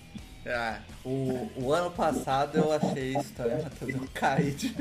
[0.47, 3.91] Ah, o, o ano passado eu achei isso também, Matheus.
[3.95, 4.75] Eu caí de.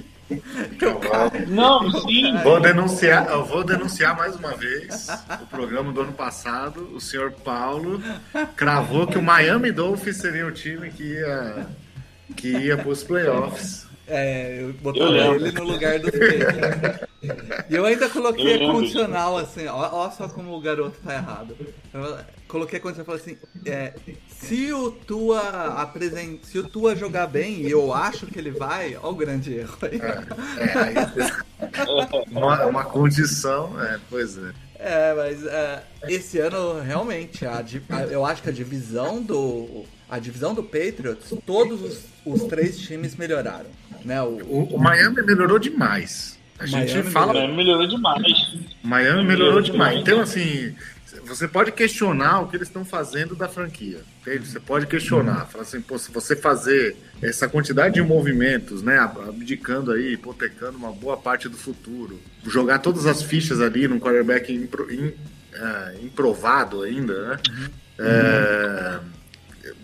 [1.49, 2.37] Não, sim.
[2.43, 5.09] Vou denunciar, eu vou denunciar mais uma vez
[5.43, 6.91] o programa do ano passado.
[6.95, 8.03] O senhor Paulo
[8.57, 11.67] cravou que o Miami Dolphins seria o time que ia,
[12.37, 13.84] que ia para os playoffs.
[14.07, 17.09] É, eu botava ele no lugar do Pedro.
[17.71, 21.57] E eu ainda coloquei a condicional assim, ó, ó, só como o garoto tá errado.
[21.93, 23.95] Eu coloquei a condicional e falei assim: é,
[24.29, 28.95] se o Tua apresenta, se o Tua jogar bem, e eu acho que ele vai,
[29.03, 30.01] ó o grande erro aí.
[30.01, 34.53] É, é aí uma, uma condição, é, pois é.
[34.79, 37.65] É, mas é, esse ano realmente a,
[38.11, 43.17] eu acho que a divisão do a divisão do Patriots, todos os, os três times
[43.17, 43.67] melhoraram.
[44.05, 44.23] Né?
[44.23, 46.39] O, o, o Miami melhorou demais.
[46.57, 47.33] A gente Miami fala.
[47.33, 48.57] Miami melhorou demais.
[48.81, 49.99] Miami melhorou demais.
[49.99, 50.73] Então, assim,
[51.27, 54.03] você pode questionar o que eles estão fazendo da franquia.
[54.21, 54.47] Entende?
[54.47, 55.47] Você pode questionar.
[55.47, 58.99] Falar assim, pô, se você fazer essa quantidade de movimentos, né?
[58.99, 64.55] Abdicando aí, hipotecando uma boa parte do futuro, jogar todas as fichas ali num quarterback
[64.55, 67.39] impro, in, uh, improvado ainda, né?
[67.51, 67.69] Uhum.
[67.99, 69.01] É,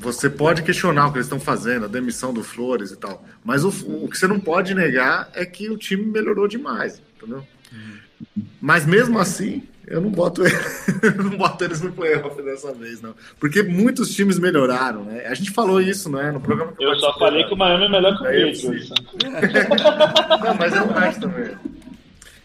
[0.01, 3.23] você pode questionar o que eles estão fazendo, a demissão do Flores e tal.
[3.45, 7.47] Mas o, o que você não pode negar é que o time melhorou demais, entendeu?
[7.71, 8.45] Uhum.
[8.61, 10.43] Mas mesmo assim, eu não boto,
[11.23, 13.15] não boto eles no playoff dessa vez, não.
[13.39, 15.27] Porque muitos times melhoraram, né?
[15.27, 16.33] A gente falou isso, né?
[16.33, 18.47] No programa que eu, eu só falei que o Miami é melhor que o é
[18.47, 18.91] Patriots.
[20.43, 21.51] não, mas é o mais também.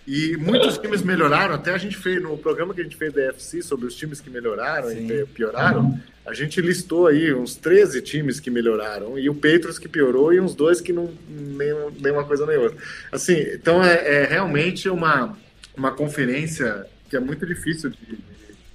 [0.08, 3.24] E muitos times melhoraram, até a gente fez no programa que a gente fez da
[3.24, 5.08] FC sobre os times que melhoraram Sim.
[5.12, 9.88] e pioraram, a gente listou aí uns 13 times que melhoraram, e o Patriots que
[9.88, 12.78] piorou, e uns dois que não nem, nem uma coisa nem outra.
[13.12, 15.36] Assim, então é, é realmente uma,
[15.76, 18.20] uma conferência que é muito difícil de,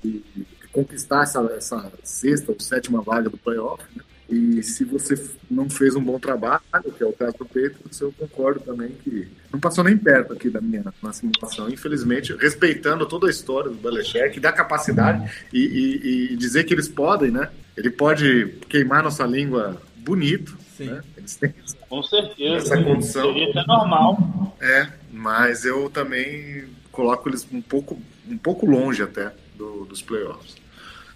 [0.02, 4.02] de, de conquistar essa, essa sexta ou sétima vaga do playoff, né?
[4.30, 6.62] E se você não fez um bom trabalho,
[6.96, 10.48] que é o caso do Patriots, eu concordo também que não passou nem perto aqui
[10.48, 11.68] da minha na simulação.
[11.68, 16.88] Infelizmente, respeitando toda a história do Belichick, da capacidade e, e, e, dizer que eles
[16.88, 17.50] podem, né?
[17.76, 20.56] Ele pode queimar nossa língua bonito.
[20.76, 20.86] Sim.
[20.86, 21.02] Né?
[21.16, 21.52] Eles têm
[21.88, 22.56] Com certeza.
[22.56, 23.32] Essa condição.
[23.32, 24.56] Seria até normal.
[24.60, 30.59] É, mas eu também coloco eles um pouco, um pouco longe até do, dos playoffs.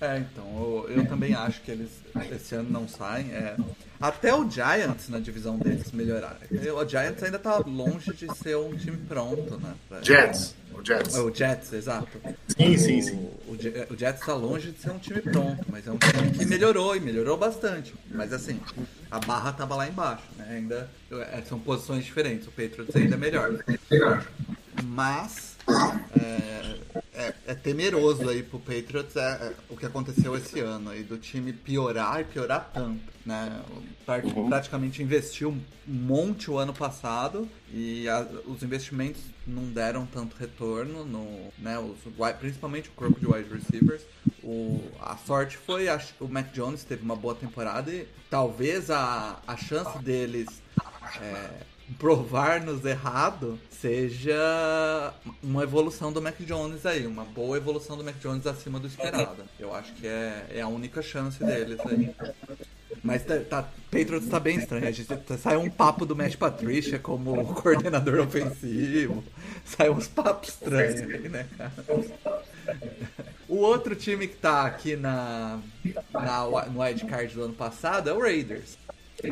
[0.05, 1.89] É, então, eu, eu, também acho que eles
[2.31, 3.33] esse ano não saem.
[3.33, 3.57] É.
[3.99, 6.37] Até o Giants na divisão deles melhorar.
[6.51, 9.75] O Giants ainda tá longe de ser um time pronto, né?
[9.89, 10.03] Pra...
[10.03, 10.55] Jets.
[10.75, 11.17] O Jets.
[11.17, 12.21] O Jets, exato.
[12.49, 13.17] Sim, sim, sim.
[13.17, 16.33] O, o, o Jets tá longe de ser um time pronto, mas é um time
[16.33, 17.95] que melhorou e melhorou bastante.
[18.11, 18.61] Mas assim,
[19.11, 20.49] a barra tava lá embaixo, né?
[20.51, 22.47] Ainda é, são posições diferentes.
[22.47, 23.65] O Patriots ainda é melhor.
[24.83, 25.57] Mas
[26.21, 26.77] é,
[27.15, 31.17] é, é, temeroso aí pro Patriots é, é, o que aconteceu esse ano aí, do
[31.17, 33.63] time piorar e piorar tanto, né?
[34.25, 34.49] Uhum.
[34.49, 41.05] Praticamente investiu um monte o ano passado e a, os investimentos não deram tanto retorno,
[41.05, 41.79] no, né?
[41.79, 41.99] Os,
[42.39, 44.03] principalmente o corpo de wide receivers.
[44.43, 45.87] O, a sorte foi,
[46.19, 50.49] que o Mac Jones teve uma boa temporada e talvez a, a chance deles
[51.21, 51.51] é,
[51.99, 58.47] provar-nos errado seja uma evolução do Mac Jones aí, uma boa evolução do Mac Jones
[58.47, 59.45] acima do esperado.
[59.59, 62.15] Eu acho que é, é a única chance deles aí.
[63.03, 64.89] Mas tá, tá, Patriots tá bem estranho.
[64.89, 69.23] A gente, tá, saiu um papo do Matt Patricia como coordenador ofensivo.
[69.65, 71.73] Saiu uns papos estranhos aí, né, cara?
[73.47, 75.61] O outro time que tá aqui na,
[76.13, 78.79] na no wildcard do ano passado é o Raiders.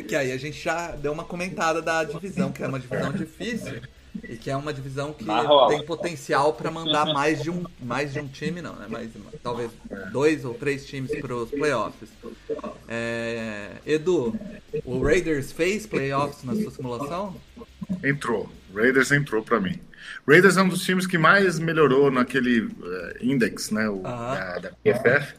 [0.09, 3.81] Que aí a gente já deu uma comentada da divisão, que era uma divisão difícil.
[4.29, 5.25] E que é uma divisão que
[5.69, 8.87] tem potencial para mandar mais de um, mais de um time, não, né?
[8.87, 9.11] Mais,
[9.43, 9.71] talvez
[10.13, 12.11] dois ou três times para os playoffs.
[12.87, 14.39] É, Edu,
[14.85, 17.35] o Raiders fez playoffs na sua simulação?
[18.05, 18.51] Entrou.
[18.75, 19.81] Raiders entrou para mim.
[20.29, 22.73] Raiders é um dos times que mais melhorou naquele uh,
[23.21, 23.89] index, né?
[23.89, 25.35] O, da, da PFF.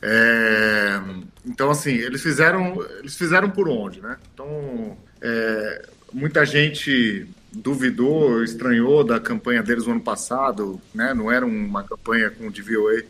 [0.00, 1.00] É,
[1.46, 4.16] então, assim, eles fizeram, eles fizeram por onde, né?
[4.34, 11.14] Então, é, muita gente duvidou, estranhou da campanha deles no ano passado, né?
[11.14, 13.02] Não era uma campanha com o DVOA,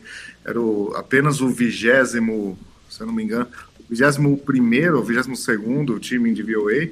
[0.45, 3.47] era o, apenas o vigésimo, se eu não me engano,
[3.79, 6.89] o vigésimo primeiro vigésimo segundo time em DVOA,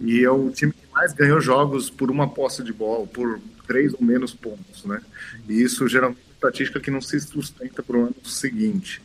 [0.00, 3.94] e é o time que mais ganhou jogos por uma posse de bola, por três
[3.94, 5.00] ou menos pontos, né?
[5.48, 9.00] E isso geralmente é uma estatística que não se sustenta para o ano seguinte.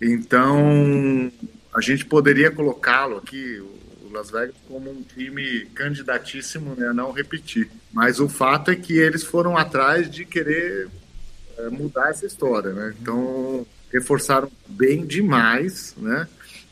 [0.00, 1.30] Então,
[1.74, 7.12] a gente poderia colocá-lo aqui, o Las Vegas como um time candidatíssimo né, a não
[7.12, 7.68] repetir.
[7.92, 10.88] Mas o fato é que eles foram atrás de querer
[11.58, 12.94] é, mudar essa história, né?
[13.00, 16.28] Então reforçaram bem demais, né?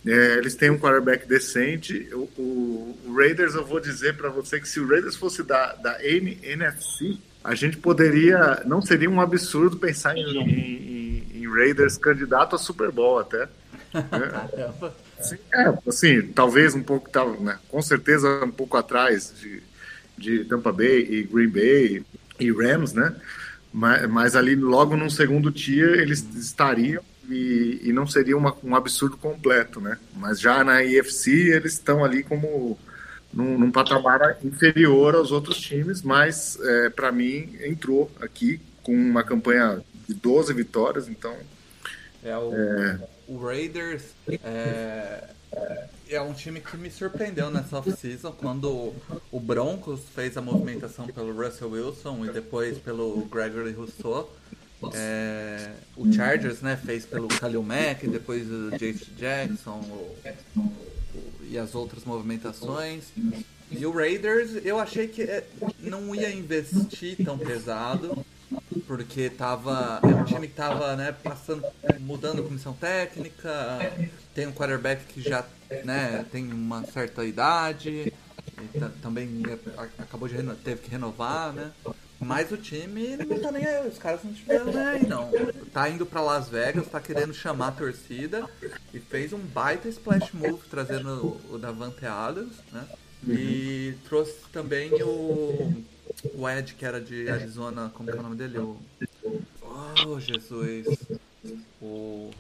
[0.07, 2.09] É, eles têm um quarterback decente.
[2.13, 5.75] O, o, o Raiders, eu vou dizer para você que se o Raiders fosse da,
[5.75, 8.63] da NFC, a gente poderia.
[8.65, 11.06] Não seria um absurdo pensar em, em,
[11.47, 13.49] em Raiders candidato a Super Bowl até.
[13.95, 14.91] Né?
[15.21, 17.09] Sim, é, assim, talvez um pouco,
[17.41, 19.63] né, com certeza um pouco atrás de,
[20.19, 22.05] de Tampa Bay e Green Bay
[22.39, 23.15] e Rams, né?
[23.73, 28.77] Mas, mas ali logo no segundo tier eles estariam e, e não seria uma, um
[28.77, 29.99] absurdo completo, né?
[30.15, 32.79] Mas já na IFC eles estão ali como
[33.33, 39.23] num, num, patamar inferior aos outros times, mas é, para mim entrou aqui com uma
[39.25, 41.37] campanha de 12 vitórias, então
[42.27, 43.09] é o, é...
[43.29, 44.03] o Raiders
[44.43, 45.29] é,
[46.09, 48.93] é um time que me surpreendeu nessa off-season quando
[49.31, 54.35] o Broncos fez a movimentação pelo Russell Wilson e depois pelo Gregory Rousseau.
[54.93, 60.73] É, o Chargers né, fez pelo Khalil Mack, depois o Jace Jackson o, o,
[61.49, 63.05] e as outras movimentações.
[63.71, 65.47] E o Raiders, eu achei que é,
[65.81, 68.25] não ia investir tão pesado
[68.87, 71.65] porque tava é um time que tava né, passando
[72.01, 73.53] mudando comissão técnica
[74.35, 75.45] tem um quarterback que já
[75.85, 78.13] né, tem uma certa idade
[79.03, 79.43] também
[79.99, 81.73] acabou de teve que renovar né.
[82.19, 85.31] Mas o time não tá nem aí os caras não tiveram nem aí não.
[85.71, 88.49] Tá indo para Las Vegas tá querendo chamar a torcida
[88.95, 92.87] e fez um baita splash move trazendo o Davante Adams né
[93.29, 95.85] e trouxe também o
[96.35, 98.59] o Ed, que era de Arizona, como é o nome dele?
[98.59, 98.77] O...
[100.07, 100.87] Oh, Jesus.
[101.81, 102.31] O...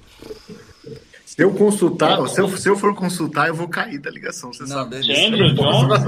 [1.24, 4.62] Se eu consultar, se eu, se eu for consultar, eu vou cair da ligação, você
[4.62, 5.02] não, sabe.
[5.02, 6.02] Chandler Jones?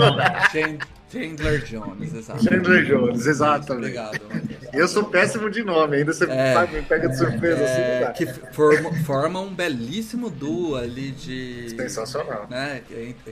[1.11, 2.45] Chandler Jones, exato.
[2.45, 3.99] Chandler Jones, exatamente.
[3.99, 4.21] Obrigado.
[4.73, 8.25] Eu sou péssimo de nome, ainda você é, me pega de surpresa é, assim.
[8.25, 11.71] Que forma, forma um belíssimo duo ali de.
[11.71, 12.47] Sensacional.
[12.49, 12.83] Né,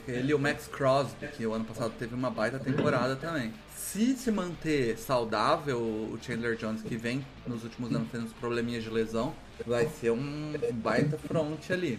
[0.09, 3.53] ele e o Max Crosby, que o ano passado teve uma baita temporada também
[3.97, 8.85] se se manter saudável, o Chandler Jones, que vem nos últimos anos tendo uns probleminhas
[8.85, 9.35] de lesão,
[9.67, 11.99] vai ser um baita front ali.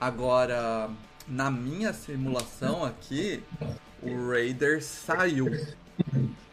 [0.00, 0.88] Agora,
[1.28, 3.42] na minha simulação aqui,
[4.02, 5.50] o Raider saiu.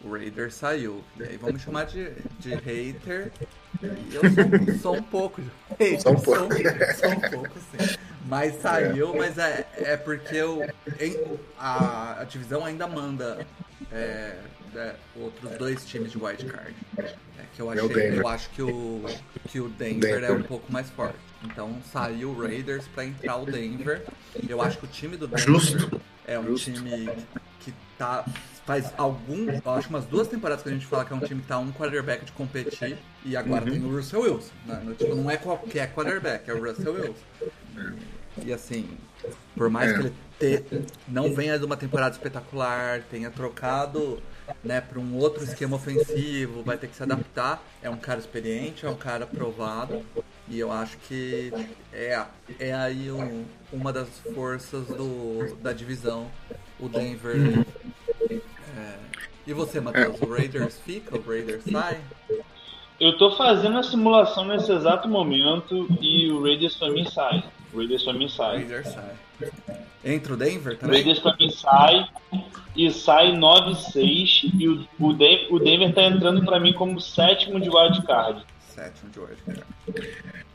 [0.03, 1.01] O Raider saiu.
[1.17, 3.31] E aí vamos chamar de, de hater.
[3.81, 6.01] E eu sou, sou um pouco de hater.
[6.01, 6.49] Só um pouco.
[6.51, 7.97] Sou, sou um pouco, sim.
[8.25, 10.67] Mas saiu, mas é, é porque eu,
[11.57, 13.45] a, a divisão ainda manda
[13.93, 14.39] é,
[14.75, 16.73] é, outros dois times de wildcard.
[16.97, 17.13] É,
[17.55, 19.05] que eu, achei, eu acho que o,
[19.47, 21.19] que o Denver, Denver, é um pouco mais forte.
[21.43, 24.03] Então saiu o Raiders para entrar o Denver.
[24.47, 26.01] Eu acho que o time do Denver Justo.
[26.25, 26.71] é um Justo.
[26.71, 27.09] time
[27.59, 28.25] que tá
[28.65, 31.47] faz algum, acho umas duas temporadas que a gente fala que é um time que
[31.47, 33.71] tá um quarterback de competir e agora uhum.
[33.71, 34.53] tem o Russell Wilson.
[34.65, 34.81] Né?
[34.85, 37.97] No, tipo, não é qualquer quarterback, é o Russell Wilson.
[38.41, 38.97] E assim,
[39.55, 39.93] por mais é.
[39.93, 40.63] que ele te,
[41.07, 44.21] não venha de uma temporada espetacular, tenha trocado
[44.63, 47.63] né, para um outro esquema ofensivo, vai ter que se adaptar.
[47.81, 50.03] É um cara experiente, é um cara provado.
[50.47, 51.51] E eu acho que
[51.93, 52.21] é,
[52.59, 56.29] é aí um, uma das forças do, da divisão,
[56.79, 57.35] o Denver.
[57.35, 57.65] Uhum.
[58.77, 58.95] É,
[59.47, 60.21] e você, Matheus?
[60.21, 61.17] O Raiders fica?
[61.17, 62.01] O Raiders sai?
[63.03, 67.43] Eu tô fazendo a simulação nesse exato momento e o Raiders pra mim sai.
[67.73, 68.57] O Raiders pra mim sai.
[68.59, 69.15] Raiders sai.
[70.05, 70.89] Entra o Denver também?
[71.01, 72.07] O Raiders pra mim sai
[72.75, 77.59] e sai 9-6 e o, o, Den o Denver tá entrando pra mim como sétimo
[77.59, 78.41] de wildcard.
[78.73, 79.63] sétimo de wildcard.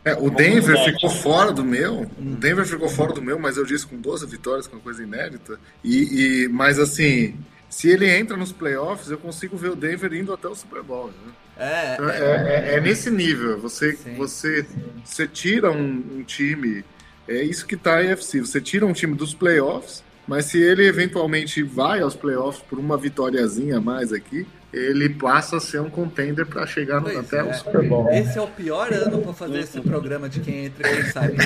[0.05, 2.03] É, o Denver ficou fora do meu.
[2.03, 4.83] O Denver ficou fora do meu, mas eu disse com 12 vitórias, que é uma
[4.83, 5.61] coisa inédita.
[5.85, 7.37] E, e- mas assim,
[7.69, 11.09] se ele entra nos playoffs, eu consigo ver o Denver indo até o Super Bowl.
[11.09, 11.33] né?
[11.59, 13.59] É, é, É, é- nesse nível.
[13.59, 14.14] Você, Sim.
[14.14, 14.64] você,
[15.05, 16.85] você tira um, um time.
[17.27, 18.40] É isso que tá a AFC.
[18.40, 22.97] Você tira um time dos playoffs, mas se ele eventualmente vai aos playoffs por uma
[22.97, 27.43] vitóriazinha a mais aqui, ele passa a ser um contender para chegar no- até é.
[27.43, 28.11] o Super Bowl.
[28.13, 31.35] Esse é o pior ano pra fazer esse programa de quem entra e quem sai.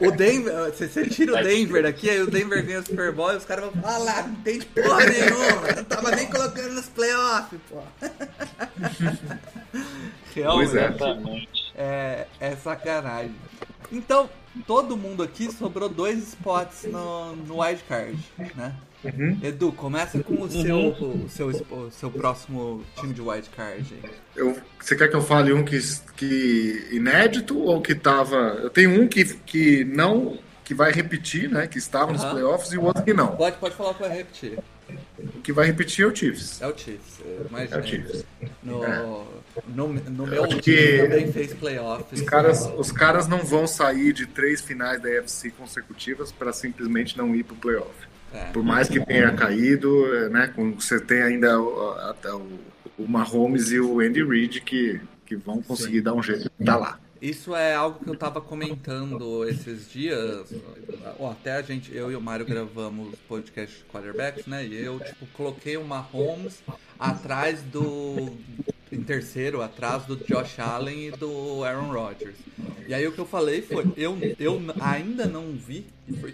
[0.00, 3.12] O, o Denver, você, você tira o Denver aqui, aí o Denver ganha o Super
[3.12, 6.86] Bowl e os caras vão falar, não entende porra nenhuma, não tava nem colocando nos
[6.86, 7.80] playoffs, pô.
[10.34, 10.76] Realmente.
[10.76, 10.86] É.
[10.86, 11.72] Exatamente.
[11.76, 13.34] É, é sacanagem.
[13.92, 14.28] Então,
[14.66, 18.18] todo mundo aqui sobrou dois spots no, no wildcard,
[18.56, 18.74] né?
[19.04, 19.38] Uhum.
[19.42, 23.94] Edu, começa com o seu, o seu, o seu próximo time de wildcard.
[24.34, 25.78] Eu, você quer que eu fale um que,
[26.16, 28.36] que inédito ou que tava.
[28.62, 30.38] Eu tenho um que, que não.
[30.64, 31.66] que vai repetir, né?
[31.66, 32.30] Que estava nos Aham.
[32.32, 33.36] playoffs e o outro que não.
[33.36, 34.58] Pode, pode falar pra repetir.
[35.18, 36.60] O que vai repetir é o Chiefs.
[36.62, 37.82] É o Chiefs, eu É o imaginei.
[37.86, 38.24] Chiefs.
[38.62, 38.98] No, É.
[39.68, 42.20] no, no meu acho time que também fez playoffs.
[42.20, 47.16] Os caras, os caras não vão sair de três finais da AFC consecutivas para simplesmente
[47.16, 47.92] não ir pro playoff.
[48.34, 48.50] É.
[48.52, 50.48] Por mais que tenha caído, né?
[50.48, 52.58] com- Você tem ainda o, a- o,
[53.04, 56.76] o Mahomes e o Andy Reid que, que vão conseguir dar um jeito de estar
[56.76, 56.98] lá.
[57.22, 60.52] Isso é algo que eu tava comentando esses dias.
[61.18, 64.66] Ó, até a gente, eu e o Mário gravamos podcast de quarterbacks, né?
[64.66, 66.62] E eu, tipo, coloquei o Mahomes
[66.98, 68.30] atrás do.
[68.94, 72.36] Em terceiro, atrás do Josh Allen e do Aaron Rodgers.
[72.86, 75.84] E aí o que eu falei foi, eu, eu ainda não vi,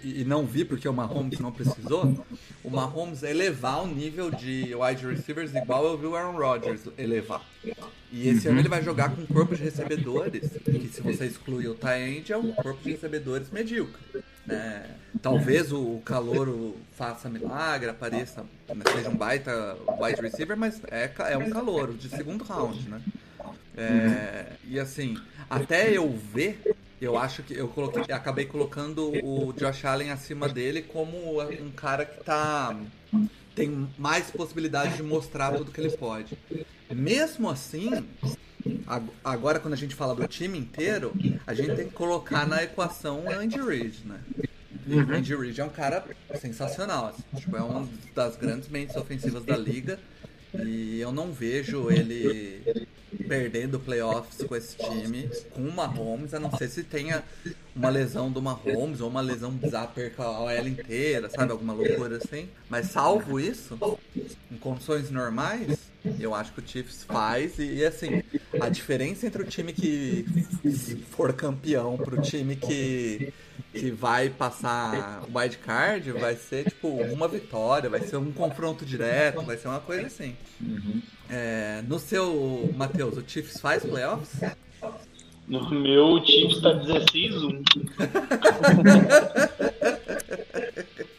[0.03, 2.23] e não vi porque o Mahomes não precisou,
[2.63, 7.43] o Mahomes elevar o nível de wide receivers igual eu vi o Aaron Rodgers elevar.
[8.11, 11.67] E esse ano ele vai jogar com um corpo de recebedores, que se você excluir
[11.67, 14.01] o Tyend, é um corpo de recebedores medíocre.
[14.45, 14.85] Né?
[15.21, 18.45] Talvez o Calouro faça milagre, apareça,
[18.93, 23.01] seja um baita wide receiver, mas é, é um calouro de segundo round, né?
[23.77, 25.17] É, e assim,
[25.49, 30.81] até eu ver, eu acho que eu coloquei, acabei colocando o Josh Allen acima dele
[30.81, 32.75] como um cara que tá
[33.55, 36.37] tem mais possibilidade de mostrar tudo que ele pode.
[36.89, 38.05] Mesmo assim,
[39.23, 41.13] agora quando a gente fala do time inteiro,
[41.45, 44.19] a gente tem que colocar na equação o Andy Reid, né?
[44.87, 46.03] O Andy Reid é um cara
[46.39, 49.99] sensacional, assim, tipo, é uma das grandes mentes ofensivas da liga
[50.53, 52.87] e eu não vejo ele
[53.27, 57.23] perdendo playoffs com esse time, com o Mahomes, a não ser se tenha
[57.75, 61.51] uma lesão do Mahomes ou uma lesão bizarra, perca a OL inteira, sabe?
[61.51, 62.49] Alguma loucura assim.
[62.69, 63.77] Mas salvo isso,
[64.51, 67.59] em condições normais, eu acho que o Chiefs faz.
[67.59, 68.23] E, e, assim,
[68.59, 70.25] a diferença entre o time que
[71.11, 73.33] for campeão pro time que,
[73.71, 78.85] que vai passar o wild card vai ser tipo uma vitória, vai ser um confronto
[78.85, 80.35] direto, vai ser uma coisa assim.
[81.29, 84.41] É, no seu, Matheus, o Chiefs faz playoffs?
[85.47, 87.63] No meu, o Chiefs tá 16-1.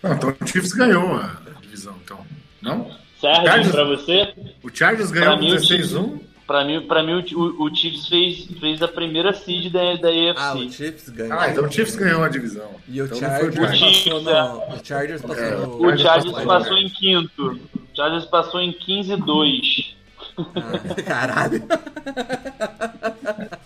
[0.03, 2.27] Não, então o Chiefs ganhou a divisão, então.
[2.61, 3.02] Não?
[3.23, 4.35] Sérgio, Chargers- pra você?
[4.63, 6.21] O Chargers ganhou Pra mim, o 16-1?
[6.47, 10.55] Pra mim, pra mim o, o, Chiefs fez, fez a primeira seed da, da Ah,
[10.55, 10.71] o AFC.
[10.73, 11.39] Chiefs ganhou.
[11.39, 12.69] Ah, então o Chiefs ganhou a divisão.
[12.89, 14.03] E o então Chargers o Chargers.
[14.05, 14.75] passou no.
[14.75, 15.77] O Chargers passou É, no.
[15.87, 17.47] o Chargers passou- passou em quinto.
[17.47, 19.95] O Chargers passou em 15-2.
[20.37, 21.63] Ah, caralho.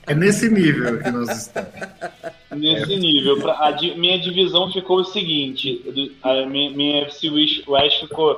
[0.07, 1.71] É nesse nível que nós estamos.
[2.55, 3.41] Nesse nível.
[3.41, 5.83] Pra- a minha divisão ficou o seguinte:
[6.23, 7.31] a minha, minha FC
[7.67, 8.37] West ficou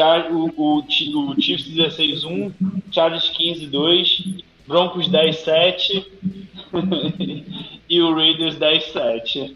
[0.00, 0.90] Char, o, o, o
[1.38, 2.54] Chiefs 16-1,
[2.90, 6.06] Chargers 15-2, Broncos 10-7
[7.86, 9.54] e o Raiders 10-7.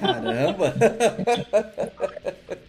[0.00, 0.74] Caramba.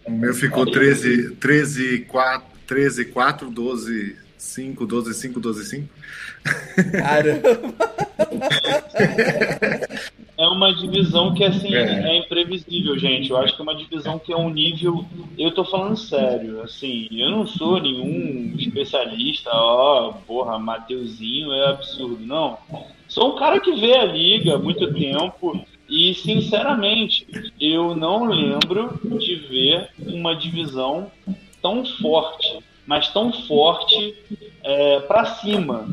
[0.04, 5.88] O meu ficou 13, 13, 4, 13, 4, 12, 5, 12, 5, 12, 5.
[6.92, 7.60] Caramba.
[10.44, 12.10] É uma divisão que assim É.
[12.10, 12.18] é.
[12.18, 13.30] imprevisível, gente.
[13.30, 15.02] Eu acho que é uma divisão que é um nível.
[15.38, 22.26] Eu tô falando sério, assim, eu não sou nenhum especialista, ó, porra, Mateuzinho é absurdo,
[22.26, 22.58] não.
[23.08, 27.26] Sou um cara que vê a liga há muito tempo e, sinceramente,
[27.58, 31.10] eu não lembro de ver uma divisão
[31.62, 34.14] tão forte, mas tão forte
[34.62, 35.88] é, para cima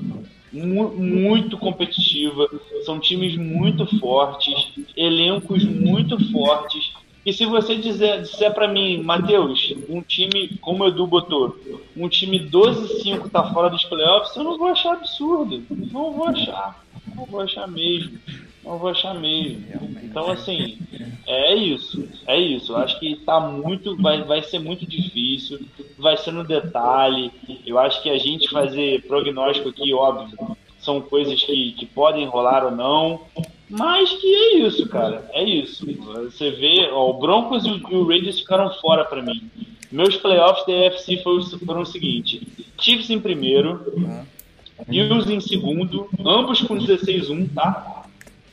[0.51, 2.47] mu- muito competitiva,
[2.85, 4.53] são times muito fortes,
[4.95, 6.91] elencos muito fortes.
[7.23, 11.55] E se você dizer, disser para mim, Matheus, um time, como o Edu botou,
[11.95, 15.61] um time 12-5 tá fora dos playoffs, eu não vou achar absurdo.
[15.69, 16.83] Não vou achar.
[17.15, 18.17] Não vou achar mesmo.
[18.64, 19.64] Não vou achar mesmo.
[20.03, 20.78] Então, assim,
[21.28, 22.07] é isso.
[22.28, 22.74] É isso.
[22.74, 23.95] Eu acho que tá muito.
[23.97, 25.59] Vai, vai ser muito difícil.
[25.97, 27.32] Vai ser no detalhe.
[27.66, 30.38] Eu acho que a gente fazer prognóstico aqui, óbvio,
[30.80, 33.22] são coisas que, que podem rolar ou não.
[33.70, 35.30] Mas que é isso, cara.
[35.34, 35.86] É isso.
[35.86, 39.49] Você vê, ó, o Broncos e o, e o Raiders ficaram fora para mim.
[39.91, 42.47] Meus playoffs da AFC foram, foram o seguinte:
[42.80, 43.82] Chiefs em primeiro,
[44.88, 48.00] Bills em segundo, ambos com 16-1, tá?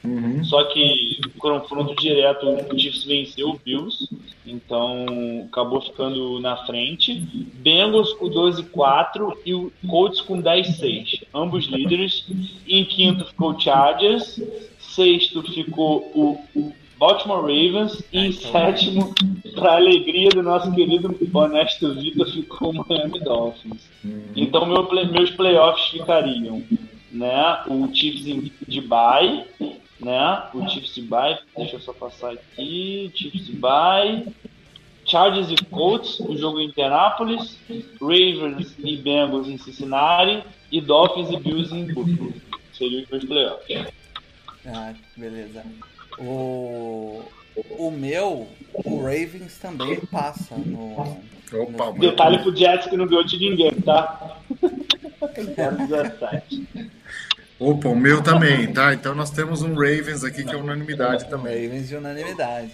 [0.04, 0.44] Uhum.
[0.44, 4.08] Só que confronto direto, o Chiefs venceu o Bills,
[4.46, 5.04] então
[5.50, 7.14] acabou ficando na frente.
[7.54, 12.26] Bengals com 12-4 e o Colts com 10-6, ambos líderes.
[12.66, 14.40] Em quinto ficou o Chargers,
[14.78, 19.14] sexto ficou o Baltimore Ravens e em sétimo,
[19.54, 23.88] para alegria do nosso querido honesto Vitor, ficou o Miami Dolphins.
[24.04, 24.22] Uhum.
[24.34, 26.62] Então meu, meus playoffs ficariam
[27.12, 29.44] né, o Chiefs de bye,
[30.00, 30.48] né?
[30.54, 34.26] O Chiefs e bye, deixa eu só passar aqui, Chiefs e bye,
[35.04, 37.58] Chargers e Colts, o jogo em Indianapolis,
[38.00, 42.32] Ravens e Bengals em Cincinnati e Dolphins e Bills em Buffalo.
[42.72, 43.86] Seria os meus playoffs.
[44.66, 45.64] Ah, beleza.
[46.18, 47.22] O,
[47.70, 51.18] o meu, o Ravens também passa no.
[51.52, 51.98] Opa, no...
[51.98, 54.38] Detalhe pro Jets que não ganhou de ninguém, tá?
[57.58, 57.60] 17.
[57.60, 58.94] Opa, o meu também, tá?
[58.94, 61.66] Então nós temos um Ravens aqui que é unanimidade também.
[61.66, 62.72] Ravens de unanimidade.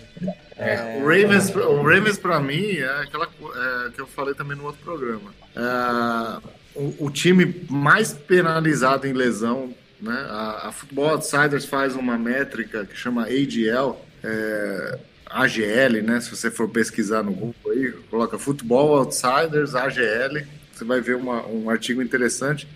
[0.57, 4.65] É, o Ravens, o Ravens para mim é aquela é, que eu falei também no
[4.65, 5.33] outro programa.
[5.57, 6.39] É,
[6.75, 10.27] o, o, time mais penalizado em lesão, né?
[10.29, 16.21] A, a Football Outsiders faz uma métrica que chama AGL, é, AGL, né?
[16.21, 21.47] Se você for pesquisar no Google aí, coloca Football Outsiders AGL, você vai ver uma,
[21.47, 22.69] um artigo interessante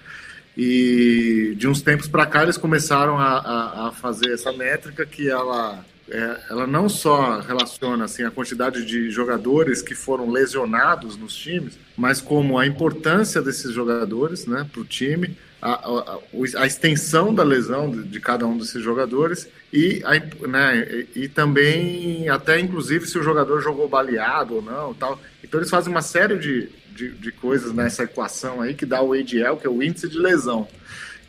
[0.58, 5.30] e de uns tempos para cá eles começaram a, a, a, fazer essa métrica que
[5.30, 11.32] ela, é, ela não só relaciona assim, a quantidade de jogadores que foram lesionados nos
[11.36, 16.18] times, mas como a importância desses jogadores né, para o time, a, a,
[16.56, 21.28] a, extensão da lesão de, de, cada um desses jogadores e, a, né, e, e,
[21.28, 25.20] também até inclusive se o jogador jogou baleado ou não tal.
[25.42, 29.12] Então eles fazem uma série de, de, de coisas nessa equação aí que dá o
[29.12, 30.68] ADL, que é o índice de lesão.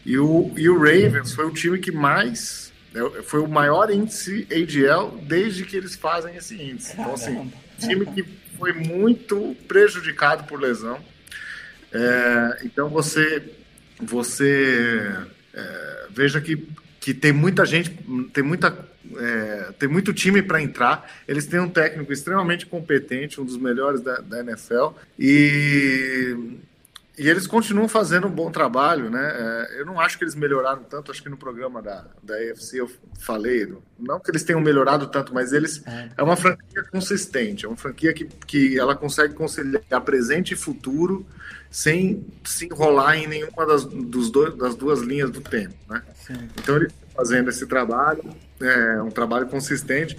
[0.05, 2.71] E o, e o Ravens foi o time que mais.
[2.93, 6.93] É, foi o maior índice ADL desde que eles fazem esse índice.
[6.93, 8.23] Então, assim, time que
[8.57, 10.99] foi muito prejudicado por lesão.
[11.91, 13.43] É, então, você,
[13.99, 15.11] você
[15.53, 16.67] é, veja que,
[16.99, 17.91] que tem muita gente,
[18.33, 18.87] tem muita
[19.17, 21.09] é, tem muito time para entrar.
[21.27, 24.89] Eles têm um técnico extremamente competente, um dos melhores da, da NFL.
[25.17, 26.37] E,
[27.19, 29.21] e eles continuam fazendo um bom trabalho, né?
[29.21, 31.11] É, eu não acho que eles melhoraram tanto.
[31.11, 32.89] Acho que no programa da, da AFC eu
[33.19, 37.65] falei, não que eles tenham melhorado tanto, mas eles é, é uma franquia consistente.
[37.65, 41.25] É uma franquia que, que ela consegue conciliar presente e futuro
[41.69, 46.01] sem se enrolar em nenhuma das, dos dois, das duas linhas do tempo, né?
[46.25, 46.49] Sim.
[46.57, 48.23] Então eles estão fazendo esse trabalho
[48.61, 50.17] é um trabalho consistente.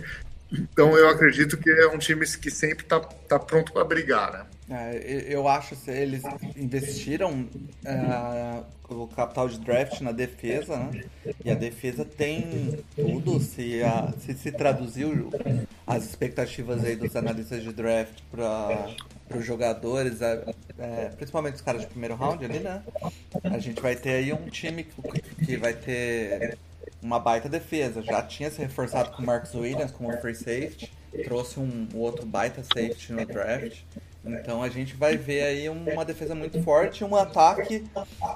[0.53, 4.47] Então eu acredito que é um time que sempre está tá pronto para brigar, né?
[4.71, 6.23] É, eu acho que eles
[6.57, 7.49] investiram
[7.85, 11.05] é, o capital de draft na defesa, né?
[11.45, 13.41] E a defesa tem tudo.
[13.41, 13.81] Se,
[14.21, 15.29] se se traduziu
[15.85, 18.95] as expectativas aí dos analistas de draft para
[19.37, 22.81] os jogadores, é, principalmente os caras de primeiro round ali, né?
[23.43, 26.57] A gente vai ter aí um time que, que vai ter
[27.03, 28.03] uma baita defesa.
[28.03, 30.93] Já tinha se reforçado com o Marcus Williams como free safety,
[31.25, 33.81] trouxe um outro baita safety no draft.
[34.25, 37.85] Então a gente vai ver aí uma defesa muito forte, um ataque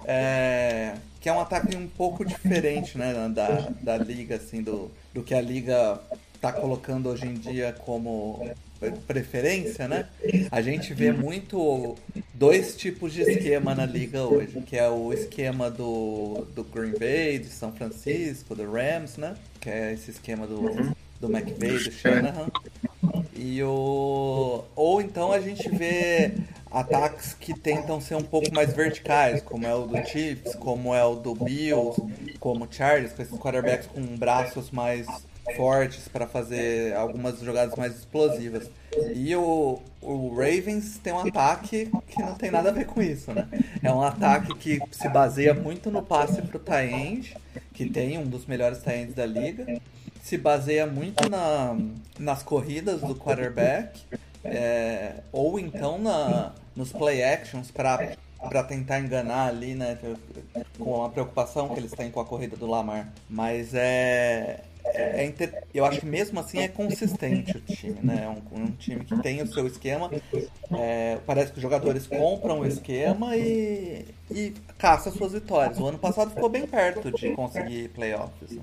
[0.07, 5.23] é, que é um ataque um pouco diferente, né, da, da liga assim do, do
[5.23, 6.01] que a liga
[6.35, 8.51] está colocando hoje em dia como
[9.07, 10.07] preferência, né?
[10.51, 11.97] A gente vê muito
[12.35, 17.39] dois tipos de esquema na liga hoje, que é o esquema do, do Green Bay,
[17.39, 19.35] de São Francisco, do Rams, né?
[19.59, 22.49] Que é esse esquema do, do McVay, do Shanahan.
[23.35, 24.65] E o...
[24.77, 26.33] Ou então a gente vê
[26.71, 31.05] ataques que tentam ser um pouco mais verticais, como é o do Chiefs, como é
[31.05, 32.01] o do Bills,
[32.41, 35.07] como o Chargers, com esses quarterbacks com braços mais
[35.57, 38.71] fortes para fazer algumas jogadas mais explosivas.
[39.15, 43.33] E o, o Ravens tem um ataque que não tem nada a ver com isso,
[43.33, 43.47] né?
[43.83, 47.37] É um ataque que se baseia muito no passe pro Tyend,
[47.73, 49.81] que tem um dos melhores Tyends da liga.
[50.25, 51.77] Se baseia muito na,
[52.19, 54.01] nas corridas do quarterback,
[54.43, 58.17] é, ou então na, nos play actions para
[58.49, 59.99] para tentar enganar ali, né?
[60.79, 63.13] Com a preocupação que eles têm com a corrida do Lamar.
[63.29, 64.65] Mas é.
[64.87, 65.63] É, é.
[65.73, 68.25] Eu acho que mesmo assim é consistente o time, né?
[68.25, 70.11] É um, um time que tem o seu esquema.
[70.73, 75.79] É, parece que os jogadores compram o esquema e, e caça suas vitórias.
[75.79, 78.51] O ano passado ficou bem perto de conseguir playoffs.
[78.51, 78.63] Né?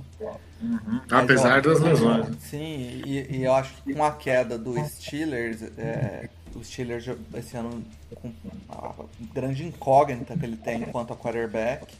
[0.62, 1.02] Uhum.
[1.10, 2.36] Apesar das lesões.
[2.42, 5.64] Sim, e, e, eu acho que com a queda do Steelers.
[5.78, 7.82] É, os Steelers esse ano
[8.16, 8.32] com
[8.70, 8.94] a
[9.34, 11.94] grande incógnita que ele tem quanto a quarterback,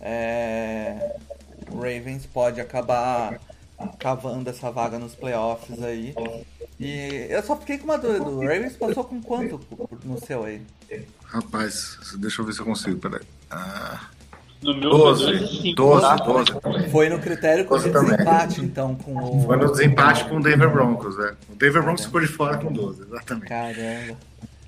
[0.00, 1.16] é,
[1.70, 3.40] o Ravens pode acabar
[3.98, 6.14] cavando essa vaga nos playoffs aí.
[6.78, 9.60] E eu só fiquei com uma dúvida, o Ravens passou com quanto
[10.04, 10.62] no seu aí?
[11.24, 13.22] Rapaz, deixa eu ver se eu consigo, peraí.
[13.50, 14.08] Ah...
[14.62, 16.16] No meu 12, 12, 12, tá?
[16.16, 16.90] 12.
[16.90, 18.10] Foi no critério com 12 também.
[18.10, 19.46] desempate, então, com o.
[19.46, 21.34] Foi no desempate com o Denver Broncos, né?
[21.48, 23.48] O Denver Broncos ficou de fora com 12, exatamente.
[23.48, 24.18] Caramba.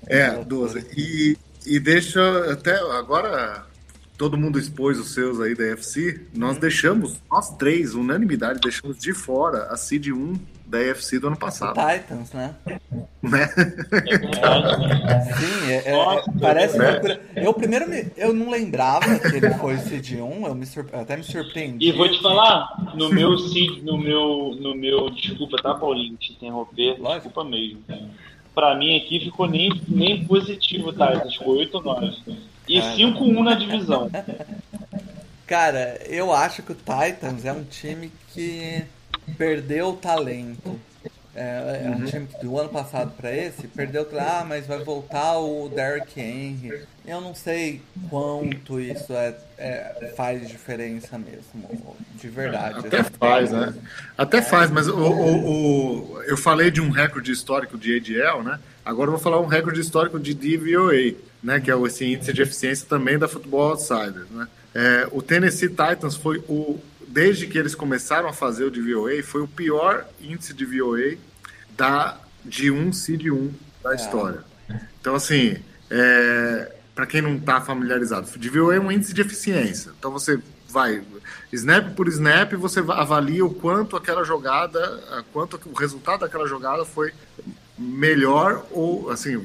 [0.07, 0.87] É, 12.
[0.97, 1.37] E,
[1.67, 3.67] e deixa até agora
[4.17, 6.21] todo mundo expôs os seus aí da UFC.
[6.35, 10.33] Nós deixamos, nós três, unanimidade, deixamos de fora a Seed 1
[10.65, 11.73] da UFC do ano passado.
[11.79, 12.55] Titans, né?
[13.21, 13.49] Né?
[13.55, 15.33] É verdade, né?
[15.37, 16.91] Sim, é, é- Nossa, parece né?
[16.91, 17.21] loucura.
[17.35, 20.99] Eu primeiro me- eu não lembrava que ele foi seed 1, eu me sur- eu
[20.99, 21.87] até me surpreendi.
[21.87, 26.33] E vou te falar, no meu seed, no meu, no meu, desculpa, tá, Paulinho, te
[26.33, 27.27] interromper, Lógico.
[27.27, 27.79] desculpa mesmo.
[28.55, 31.19] Pra mim aqui ficou nem, nem positivo, tá?
[31.29, 32.13] Ficou 8 ou 9.
[32.67, 32.93] E Ah.
[32.95, 34.09] 5-1 na divisão.
[35.45, 38.83] Cara, eu acho que o Titans é um time que
[39.37, 40.79] perdeu o talento.
[41.35, 44.07] É, é um time que do ano passado pra esse perdeu.
[44.19, 46.83] Ah, mas vai voltar o Derrick Henry.
[47.05, 52.79] Eu não sei quanto isso é, é- faz diferença mesmo, de verdade.
[52.87, 53.73] Até faz, né?
[54.17, 58.59] Até faz, mas o, o- o- eu falei de um recorde histórico de ADL, né?
[58.85, 61.59] Agora eu vou falar um recorde histórico de DVOA, né?
[61.59, 64.47] Que é esse índice de eficiência também da Football Outsiders, né?
[64.73, 69.41] É, o Tennessee Titans foi o desde que eles começaram a fazer o DVOA, foi
[69.41, 71.15] o pior índice de VOA
[71.77, 73.51] da de 1 seed 1
[73.83, 74.39] da história.
[74.99, 75.57] Então assim,
[76.95, 79.91] para quem não está familiarizado, DVOA é um índice de eficiência.
[79.99, 80.39] Então você
[80.69, 81.03] vai
[81.51, 86.83] snap por snap, você va- avalia o quanto aquela jogada, quanto o resultado daquela jogada
[86.83, 87.13] foi
[87.77, 89.39] melhor ou assim, é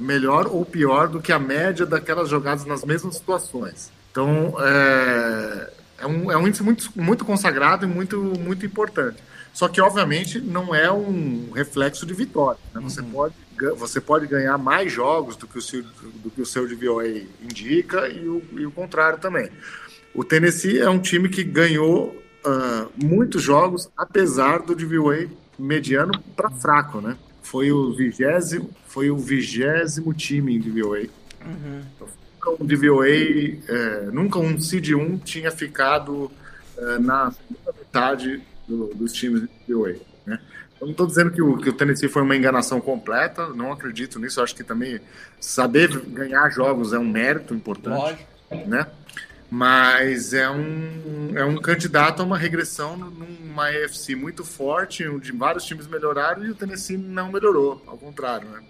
[0.00, 3.90] melhor ou pior do que a média daquelas jogadas nas mesmas situações.
[4.10, 9.22] Então é, é um, é um índice muito, muito consagrado e muito, muito importante.
[9.52, 12.58] Só que, obviamente, não é um reflexo de vitória.
[12.74, 12.80] né?
[12.82, 16.46] Você, pode, ga- você pode ganhar mais jogos do que o seu, do que o
[16.46, 17.06] seu DVOA
[17.40, 19.48] indica e o, e o contrário também.
[20.12, 26.50] O Tennessee é um time que ganhou ah, muitos jogos, apesar do DVOA mediano para
[26.50, 27.16] fraco, né?
[27.44, 31.02] Foi o vigésimo, foi o vigésimo time em DVOA.
[32.40, 36.30] Nunca um DVOA, é, nunca um seed 1 tinha ficado
[36.76, 39.94] é, na segunda metade do- dos times de DVOA.
[40.26, 40.40] Né?
[40.80, 44.18] Eu não estou dizendo que o, que o Tennessee foi uma enganação completa, não acredito
[44.18, 44.40] nisso.
[44.42, 45.00] Acho que também
[45.40, 48.68] saber ganhar jogos é um mérito importante Lógico.
[48.68, 48.86] né?
[49.54, 55.64] Mas é um, é um candidato a uma regressão numa AFC muito forte, onde vários
[55.64, 58.60] times melhoraram e o Tennessee não melhorou, ao contrário, né?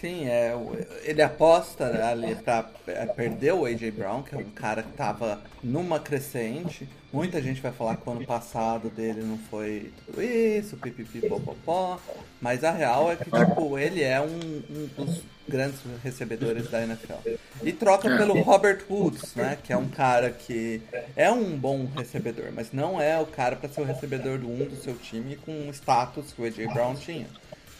[0.00, 0.54] Sim, é,
[1.02, 5.40] ele aposta ali pra é, perder o AJ Brown, que é um cara que tava
[5.62, 6.88] numa crescente.
[7.12, 11.98] Muita gente vai falar que o ano passado dele não foi tudo isso, pipipi, popopó.
[12.40, 17.28] Mas a real é que, tipo, ele é um, um dos grandes recebedores da NFL.
[17.62, 18.16] E troca É.
[18.16, 19.58] pelo Robert Woods, né?
[19.62, 20.80] Que é um cara que
[21.16, 24.64] é um bom recebedor, mas não é o cara para ser o recebedor do um
[24.64, 27.26] do seu time com o status que o AJ Brown tinha.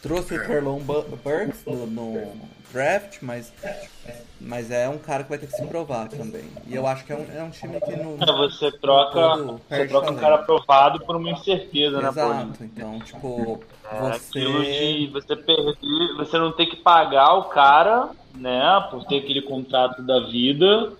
[0.01, 2.31] Trouxe o Terlon Bu- Burks no, no
[2.71, 3.53] draft, mas,
[4.39, 6.45] mas é um cara que vai ter que se provar também.
[6.67, 8.17] E eu acho que é um, é um time que não.
[8.21, 12.41] É, Você troca, você troca um cara aprovado por uma incerteza, né, Paulinho?
[12.43, 14.93] Exato, então, tipo, É aquilo você.
[14.93, 20.01] de você perder, você não ter que pagar o cara, né, por ter aquele contrato
[20.01, 20.93] da vida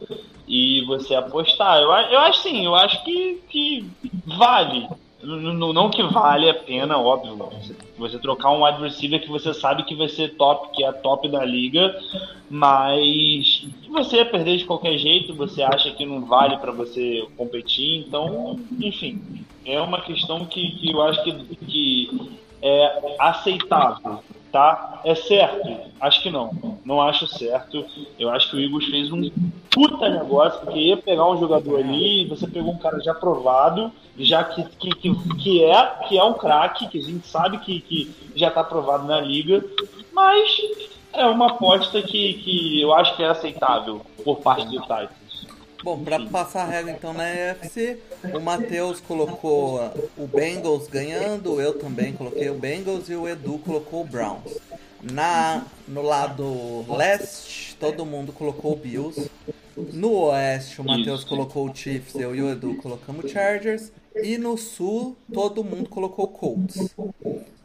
[0.48, 1.78] e você apostar.
[1.80, 3.90] Eu, eu acho sim, eu acho que, que
[4.26, 4.88] vale.
[5.24, 7.36] N- n- Não que vale a pena, óbvio.
[7.38, 10.88] Você, você trocar um wide receiver que você sabe que vai ser top, que é
[10.88, 11.96] a top da liga,
[12.50, 18.00] mas você ia perder de qualquer jeito, você acha que não vale para você competir,
[18.08, 19.22] então, enfim,
[19.66, 21.34] é uma questão que, que eu acho que,
[21.66, 24.20] que é aceitável,
[24.52, 25.02] tá?
[25.04, 25.70] É certo?
[26.00, 26.80] Acho que não.
[26.84, 27.86] Não acho certo.
[28.20, 29.30] Eu acho que o Eagles fez um
[29.70, 34.44] puta negócio, porque ia pegar um jogador ali, você pegou um cara já provado, já
[34.44, 38.14] que, que, que, que é, que é um craque, que a gente sabe que, que
[38.36, 39.64] já tá aprovado na liga,
[40.12, 40.62] mas
[41.14, 45.21] É uma aposta que, que eu acho que é aceitável por parte do Titans.
[45.84, 47.98] Bom, pra passar a regra então na EFC,
[48.34, 49.80] o Matheus colocou
[50.18, 54.60] o Bengals ganhando, eu também coloquei o Bengals e o Edu colocou o Browns.
[55.02, 59.30] Na, no lado leste, todo mundo colocou o Bills.
[59.76, 63.92] No oeste, o Matheus colocou o Chiefs, eu e o Edu colocamos o Chargers.
[64.16, 66.94] E no sul, todo mundo colocou o Colts.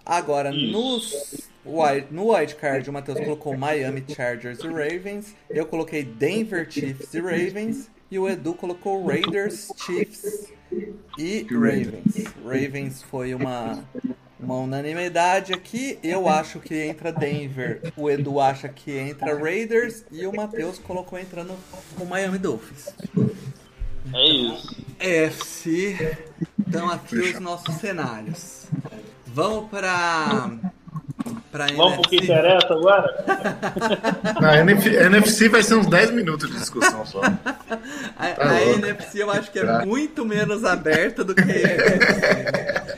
[0.04, 5.34] Agora, nos Wild, no wildcard, o Matheus colocou Miami Chargers e Ravens.
[5.50, 7.90] Eu coloquei Denver Chiefs e Ravens.
[8.10, 10.48] E o Edu colocou Raiders, Chiefs
[11.18, 12.24] e Ravens.
[12.44, 13.84] Ravens foi uma,
[14.38, 15.98] uma unanimidade aqui.
[16.02, 17.92] Eu acho que entra Denver.
[17.96, 20.04] O Edu acha que entra Raiders.
[20.12, 21.54] E o Matheus colocou entrando
[21.98, 22.94] o Miami Dolphins.
[24.14, 24.86] É isso.
[25.00, 26.16] EFC.
[26.58, 28.66] Então aqui os nossos cenários.
[29.26, 30.50] Vamos para
[31.50, 33.24] para Vamos pro que interessa agora?
[34.40, 37.20] Na NFC, NFC vai ser uns 10 minutos de discussão só.
[38.16, 38.62] A, Tá a.
[38.62, 39.84] NFC eu acho que é Tá.
[39.86, 42.96] muito menos aberta do que a NFC.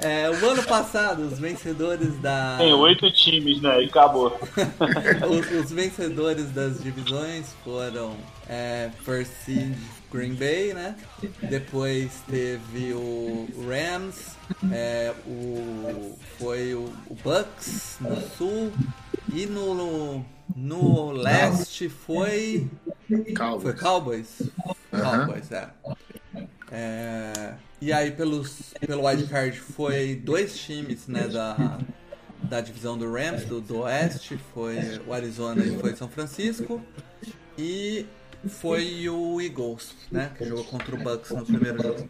[0.00, 2.56] É, o ano passado, os vencedores da.
[2.58, 3.82] Tem oito times, né?
[3.82, 4.38] E acabou.
[5.30, 8.14] os, os vencedores das divisões foram
[8.46, 9.74] é, First Seed
[10.14, 10.96] Green Bay, né?
[11.42, 14.36] Depois teve o Rams,
[14.72, 18.72] é, o, foi o, o Bucks no sul
[19.32, 22.70] e no, no leste foi.
[23.08, 23.72] Foi Calma.
[23.72, 24.42] Cowboys?
[24.92, 25.68] Cowboys, é.
[26.70, 31.78] É, E aí pelos, pelo wildcard foi dois times né, da,
[32.44, 36.80] da divisão do Rams, do, do Oeste, foi o Arizona e foi São Francisco.
[37.58, 38.06] E
[38.48, 40.30] foi o Eagles, né?
[40.36, 42.08] Que jogou contra o Bucks no primeiro jogo.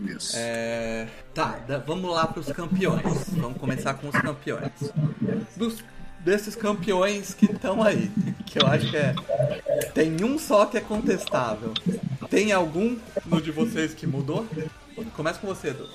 [0.00, 0.34] Isso.
[0.36, 3.02] É, Tá, da- vamos lá para os campeões.
[3.36, 4.70] Vamos começar com os campeões.
[5.56, 5.82] Dos,
[6.20, 8.10] desses campeões que estão aí,
[8.46, 9.14] que eu acho que é.
[9.94, 11.72] Tem um só que é contestável.
[12.28, 12.96] Tem algum
[13.26, 14.46] no de vocês que mudou?
[15.16, 15.88] Começa com você, Edu.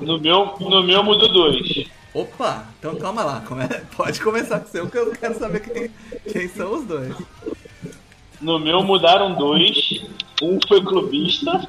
[0.00, 1.84] No meu, no meu mudou dois.
[2.14, 3.40] Opa, então calma lá.
[3.46, 3.66] come-
[3.96, 5.90] Pode começar com o seu, que eu quero saber quem,
[6.30, 7.14] quem são os dois.
[8.42, 10.02] No meu mudaram dois.
[10.42, 11.66] Um foi clubista.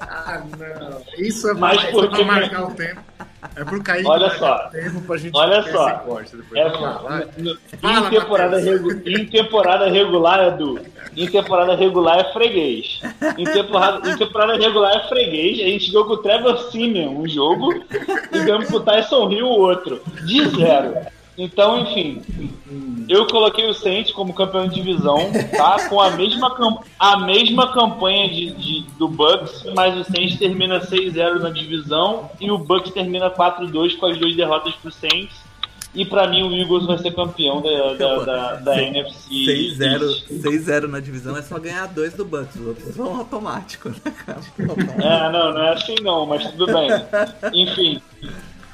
[0.00, 1.02] Ah, não.
[1.18, 3.00] Isso é por isso é pra que- marcar o tempo.
[3.56, 4.56] É pro cair Olha só.
[4.68, 5.88] tempo pra gente Olha só.
[5.90, 6.60] esse corte depois.
[6.60, 7.28] É, Vamos lá, vai.
[7.38, 10.80] no- Fala, em, temporada regu- em temporada regular, Edu.
[11.16, 13.00] Em temporada regular é freguês.
[13.36, 15.58] Em temporada, em temporada regular é freguês.
[15.60, 17.74] A gente jogou com o Trevor Simeon um jogo
[18.32, 20.00] e ganhamos pro Tyson Hill o outro.
[20.24, 20.94] De zero.
[21.36, 22.22] Então, enfim.
[23.08, 25.18] Eu coloquei o Saints como campeão de divisão,
[25.56, 25.88] tá?
[25.88, 30.80] Com a mesma, cam- a mesma campanha de, de- do Bucks, mas o Saints termina
[30.80, 35.40] 6-0 na divisão e o Bucks termina 4-2 com as duas derrotas pro Saints.
[35.94, 39.28] E pra mim o Eagles vai ser campeão da, da, da, da Sei- NFC.
[39.78, 40.28] 6-0 East.
[40.30, 44.40] 6-0 na divisão é só ganhar dois do Bucks, os outros vão automático, né, cara?
[45.02, 46.88] É, não, não é assim não, mas tudo bem.
[47.52, 48.00] Enfim,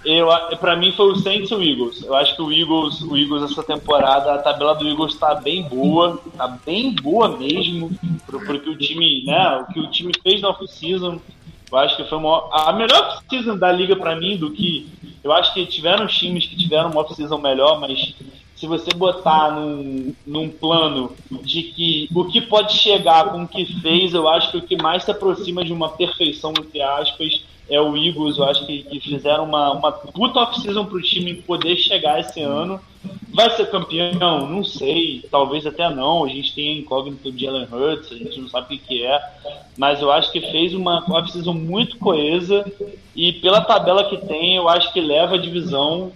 [0.05, 0.29] eu,
[0.59, 2.03] pra mim foi o Saints e o Eagles.
[2.03, 5.63] Eu acho que o Eagles, o Eagles essa temporada, a tabela do Eagles tá bem
[5.65, 7.91] boa, tá bem boa mesmo,
[8.27, 11.21] pro, pro que o time, né, o que o time fez na off-season.
[11.71, 14.89] Eu acho que foi uma, a melhor off-season da liga pra mim do que
[15.23, 18.15] eu acho que tiveram times que tiveram uma off-season melhor, mas
[18.59, 23.65] se você botar num, num plano de que o que pode chegar com o que
[23.81, 27.81] fez, eu acho que o que mais se aproxima de uma perfeição, entre aspas, é
[27.81, 28.37] o Eagles.
[28.37, 32.81] Eu acho que, que fizeram uma, uma puta off-season pro time poder chegar esse ano.
[33.33, 34.49] Vai ser campeão?
[34.49, 35.25] Não sei.
[35.31, 36.25] Talvez até não.
[36.25, 39.05] A gente tem a incógnita do Jalen Hurts, a gente não sabe o que, que
[39.05, 39.21] é.
[39.77, 42.65] Mas eu acho que fez uma off-season muito coesa.
[43.15, 46.11] E pela tabela que tem, eu acho que leva a divisão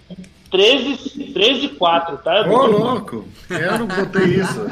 [0.51, 2.41] 13 13-4, tá?
[2.41, 2.51] Edu?
[2.51, 3.27] Ô, louco!
[3.49, 4.65] Eu não botei isso.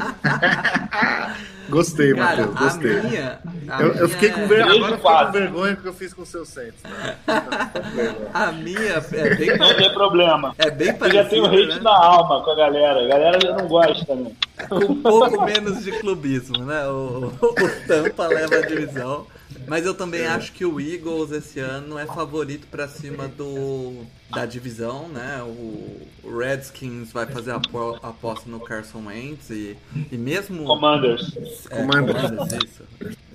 [1.68, 3.00] Gostei, Cara, Matheus, a gostei.
[3.02, 3.38] minha.
[3.68, 4.64] a Eu, eu minha fiquei com é- ver...
[4.66, 6.82] 13 agora eu fiquei com vergonha do que eu fiz com o seu Saints.
[6.82, 7.16] Né?
[8.34, 10.54] A minha é bem, Não tem problema.
[10.58, 11.80] é bem Eu já parecida, tenho hate né?
[11.82, 13.00] na alma com a galera.
[13.04, 14.36] A galera já não gosta também.
[14.68, 16.86] com um pouco menos de clubismo, né?
[16.88, 19.26] O, o Tampa leva a divisão.
[19.66, 24.46] Mas eu também acho que o Eagles esse ano é favorito pra cima do da
[24.46, 25.42] divisão, né?
[25.42, 26.06] O
[26.38, 29.76] Redskins vai fazer a apo- aposta no Carson Wentz e,
[30.10, 31.32] e mesmo Commanders.
[31.70, 32.22] é, Commanders.
[32.22, 32.82] Commanders, isso.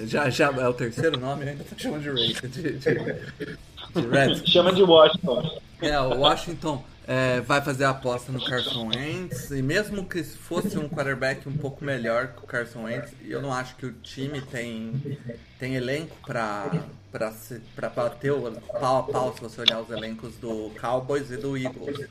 [0.08, 4.08] Já, já é o terceiro nome, eu ainda tô chamando de Red, de, de, de
[4.10, 4.50] Redskins.
[4.52, 5.60] Chama de Washington.
[5.82, 6.84] É, o Washington.
[7.08, 9.50] É, vai fazer a aposta no Carson Wentz.
[9.52, 13.54] E mesmo que fosse um quarterback um pouco melhor que o Carson Wentz, eu não
[13.54, 15.18] acho que o time tem,
[15.58, 21.32] tem elenco para bater o pau a pau se você olhar os elencos do Cowboys
[21.32, 22.08] e do Eagles.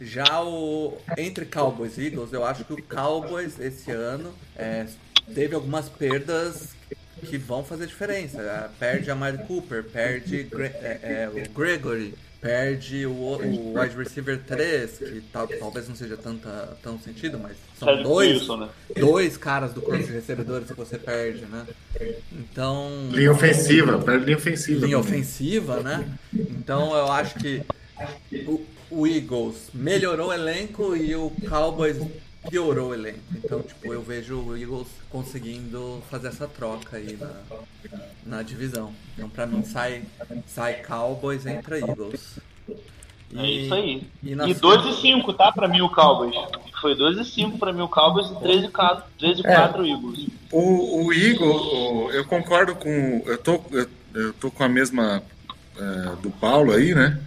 [0.00, 4.86] Já o entre Cowboys e Eagles, eu acho que o Cowboys esse ano é,
[5.34, 6.76] teve algumas perdas
[7.20, 8.40] que vão fazer diferença.
[8.40, 14.40] É, perde a Mary Cooper, perde é, é, o Gregory, perde o, o wide receiver
[14.44, 18.68] 3, que tal, talvez não seja tanta, tão sentido, mas são dois, Wilson, né?
[18.96, 21.66] dois caras do corpo de recebedores que você perde, né?
[22.32, 23.08] Então.
[23.10, 24.86] Linha ofensiva, perde linha ofensiva.
[24.86, 25.20] Linha também.
[25.20, 26.08] ofensiva, né?
[26.32, 27.62] Então eu acho que
[28.46, 31.96] o, o Eagles melhorou o elenco e o Cowboys
[32.48, 33.20] piorou o elenco.
[33.34, 37.32] Então, tipo, eu vejo o Eagles conseguindo fazer essa troca aí na,
[38.24, 38.92] na divisão.
[39.14, 40.02] Então, pra mim, sai,
[40.46, 42.38] sai Cowboys, entra Eagles.
[43.30, 44.08] E, é isso aí.
[44.22, 45.52] E, e 2 e 5, tá?
[45.52, 46.34] Pra mim o Cowboys.
[46.80, 49.84] Foi 2 e 5 pra mim o Cowboys e 3 e 4, 3 e 4
[49.84, 50.26] é, Eagles.
[50.50, 53.22] O, o Eagles, eu concordo com.
[53.26, 55.22] Eu tô, eu, eu tô com a mesma
[55.76, 57.20] é, do Paulo aí, né?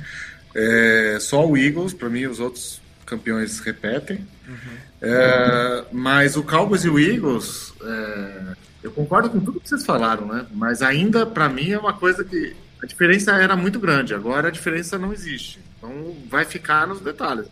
[0.55, 4.25] É, só o Eagles, pra mim, os outros campeões repetem.
[4.47, 4.77] Uhum.
[5.01, 10.27] É, mas o Cowboys e o Eagles, é, eu concordo com tudo que vocês falaram,
[10.27, 10.45] né?
[10.53, 14.13] Mas ainda, para mim, é uma coisa que a diferença era muito grande.
[14.13, 15.59] Agora a diferença não existe.
[15.77, 17.47] Então vai ficar nos detalhes.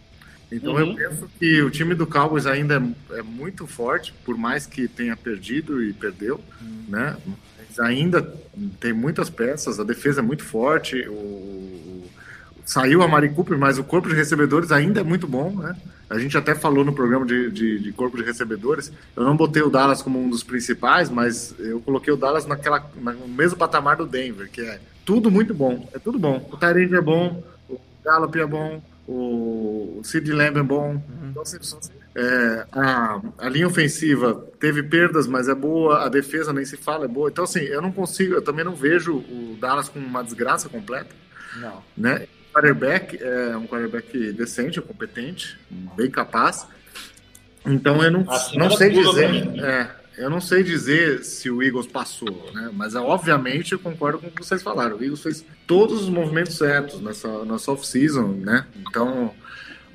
[0.51, 0.79] Então uhum.
[0.79, 2.75] eu penso que o time do Cowboys ainda
[3.11, 6.85] é, é, muito forte, por mais que tenha perdido e perdeu, uhum.
[6.87, 7.17] né?
[7.57, 8.21] Mas ainda
[8.79, 12.03] tem muitas peças, a defesa é muito forte, o,
[12.69, 15.75] saiu a Mari Cooper, mas o corpo de recebedores ainda é muito bom, né?
[16.07, 18.91] A gente até falou no programa de, de, de, corpo de recebedores.
[19.15, 22.87] Eu não botei o Dallas como um dos principais, mas eu coloquei o Dallas naquela,
[22.95, 25.89] no mesmo patamar do Denver, que é tudo muito bom.
[25.93, 26.47] É tudo bom.
[26.51, 30.91] O Tyrande é bom, o Gallup é bom, o Sid Lamb é bom.
[30.91, 31.29] Uhum.
[31.31, 31.57] Então, assim,
[32.15, 36.05] é, a, a linha ofensiva teve perdas, mas é boa.
[36.05, 37.29] A defesa nem se fala, é boa.
[37.29, 41.15] Então, assim, eu não consigo, eu também não vejo o Dallas com uma desgraça completa.
[41.59, 41.81] Não.
[41.97, 42.27] Né?
[42.59, 45.57] Quarterback, é um quarterback decente, competente,
[45.95, 46.67] bem capaz.
[47.65, 49.29] Então eu não, não sei dizer.
[49.59, 49.87] É,
[50.17, 52.69] eu não sei dizer se o Eagles passou, né?
[52.73, 54.97] Mas obviamente eu concordo com o que vocês falaram.
[54.97, 58.65] O Eagles fez todos os movimentos certos nessa, nessa off-season, né?
[58.75, 59.33] Então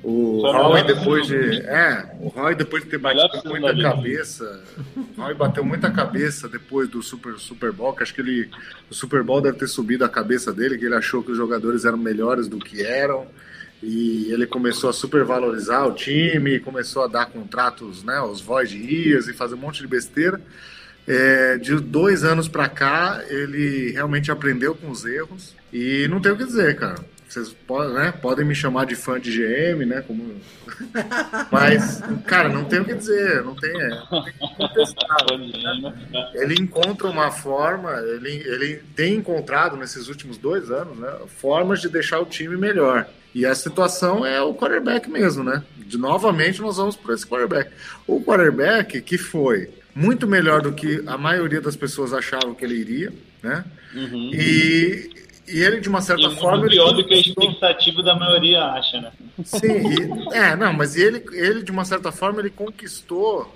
[0.07, 1.61] o Roy depois de.
[1.61, 4.63] É, o Roy depois de ter batido muita cabeça.
[4.95, 8.47] O Roy bateu muita cabeça depois do Super, Super Bowl, que acho que ele.
[8.87, 11.85] O Super Bowl deve ter subido a cabeça dele, que ele achou que os jogadores
[11.85, 13.25] eram melhores do que eram.
[13.81, 18.21] E ele começou a supervalorizar o time, começou a dar contratos, né?
[18.21, 20.39] Os void years e fazer um monte de besteira.
[21.07, 25.55] É, de dois anos para cá, ele realmente aprendeu com os erros.
[25.73, 29.19] E não tem o que dizer, cara vocês podem, né, podem me chamar de fã
[29.19, 30.01] de GM, né?
[30.01, 30.35] Como...
[31.51, 33.71] Mas, cara, não tem o que dizer, não tem.
[33.71, 36.31] É, não tem né?
[36.35, 41.13] Ele encontra uma forma, ele, ele tem encontrado nesses últimos dois anos, né?
[41.27, 43.05] Formas de deixar o time melhor.
[43.33, 45.61] E a situação é o quarterback mesmo, né?
[45.75, 47.69] De novamente nós vamos para esse quarterback.
[48.07, 52.75] O quarterback que foi muito melhor do que a maioria das pessoas achavam que ele
[52.75, 53.13] iria,
[53.43, 53.65] né?
[53.93, 54.31] Uhum.
[54.33, 56.67] E e ele, de uma certa e forma.
[56.67, 59.11] pior do que a expectativa da maioria acha, né?
[59.43, 63.53] Sim, e, é, não, mas ele, ele, de uma certa forma, ele conquistou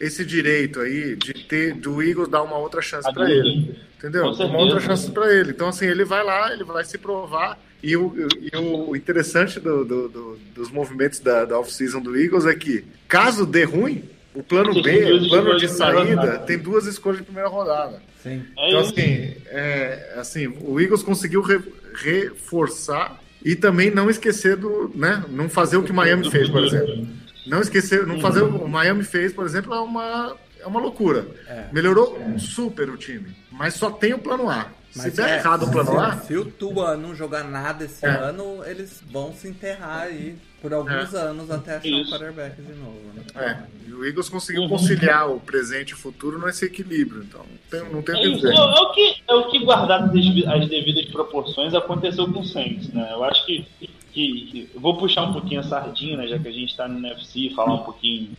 [0.00, 3.76] esse direito aí de ter do Eagles dar uma outra chance para ele.
[3.98, 4.30] Entendeu?
[4.30, 5.50] Uma outra chance para ele.
[5.50, 7.58] Então, assim, ele vai lá, ele vai se provar.
[7.82, 12.46] E o, e o interessante do, do, do, dos movimentos da, da off-season do Eagles
[12.46, 14.02] é que, caso dê ruim,
[14.38, 18.00] o plano B, o plano de saída, tem duas escolhas de primeira rodada.
[18.22, 18.44] Sim.
[18.56, 21.60] É então, assim, é, assim, o Eagles conseguiu re,
[21.94, 27.08] reforçar e também não esquecer do, né, não fazer o que Miami fez, por exemplo.
[27.48, 30.78] Não esquecer, não fazer o que o Miami fez, por exemplo, é uma, é uma
[30.78, 31.26] loucura.
[31.48, 31.64] É.
[31.72, 34.70] Melhorou super o time, mas só tem o plano A.
[34.94, 36.16] Mas se der é, errado o plano A.
[36.18, 38.08] Se o Tua não jogar nada esse é.
[38.08, 41.18] ano, eles vão se enterrar aí por alguns é.
[41.18, 42.08] anos até achar Isso.
[42.08, 43.00] o quarterback de novo.
[43.14, 43.22] Né?
[43.36, 43.88] É.
[43.88, 44.68] E o Eagles conseguiu uhum.
[44.68, 47.22] conciliar o presente e o futuro nesse equilíbrio.
[47.22, 48.52] Então tem, não tem o que dizer.
[48.52, 52.88] É, é, o que, é o que, guardado as devidas proporções, aconteceu com o Saints.
[52.92, 53.08] Né?
[53.12, 53.66] Eu acho que
[54.12, 57.50] que, vou puxar um pouquinho a sardinha, né, já que a gente está no NFC,
[57.54, 58.30] falar um pouquinho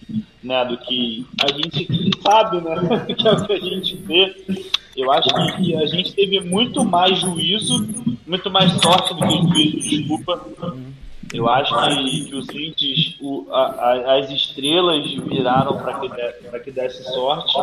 [0.44, 1.88] né, do que a gente
[2.22, 4.36] sabe, né, que é o que a gente vê.
[4.98, 7.88] Eu acho que a gente teve muito mais juízo,
[8.28, 10.46] muito mais sorte do que juízo, desculpa.
[11.34, 16.60] Eu acho que, que os Saints, o, a, a, as estrelas viraram para que, de,
[16.62, 17.54] que desse sorte.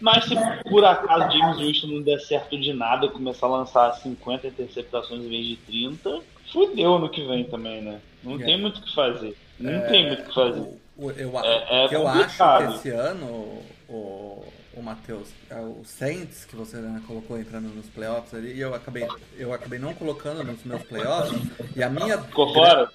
[0.00, 0.34] Mas se
[0.70, 5.28] por acaso James Winston não der certo de nada, começar a lançar 50 interceptações em
[5.28, 8.00] vez de 30, fudeu no que vem também, né?
[8.24, 8.44] Não É.
[8.44, 9.36] tem muito o que fazer.
[9.58, 10.60] Não tem muito o que fazer.
[10.96, 13.58] O- eu, É- é eu acho que esse ano,
[13.88, 14.42] o,
[14.80, 18.74] o Matheus, é o Saints, que você né, colocou entrando nos playoffs ali, e eu
[18.74, 19.06] acabei,
[19.38, 21.38] eu acabei não colocando nos meus playoffs,
[21.76, 22.18] e a minha.
[22.18, 22.90] Ficou fora?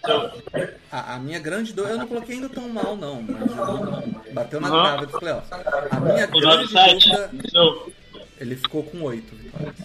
[0.91, 4.59] A, a minha grande dúvida, eu não coloquei ainda tão mal, não, mas eu- bateu
[4.59, 4.83] na Uhum.
[4.83, 5.51] trave dos playoffs.
[5.91, 7.09] A minha O grande 9-7,
[7.53, 7.91] dúvida,
[8.39, 9.75] ele ficou com oito vitórias.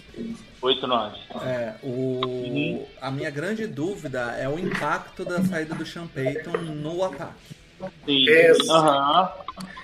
[0.62, 1.12] 8-9.
[1.42, 7.02] É, o, a minha grande dúvida é o impacto da saída do Sean Payton no
[7.04, 7.59] ataque.
[8.06, 8.26] Sim.
[8.70, 9.32] Aham.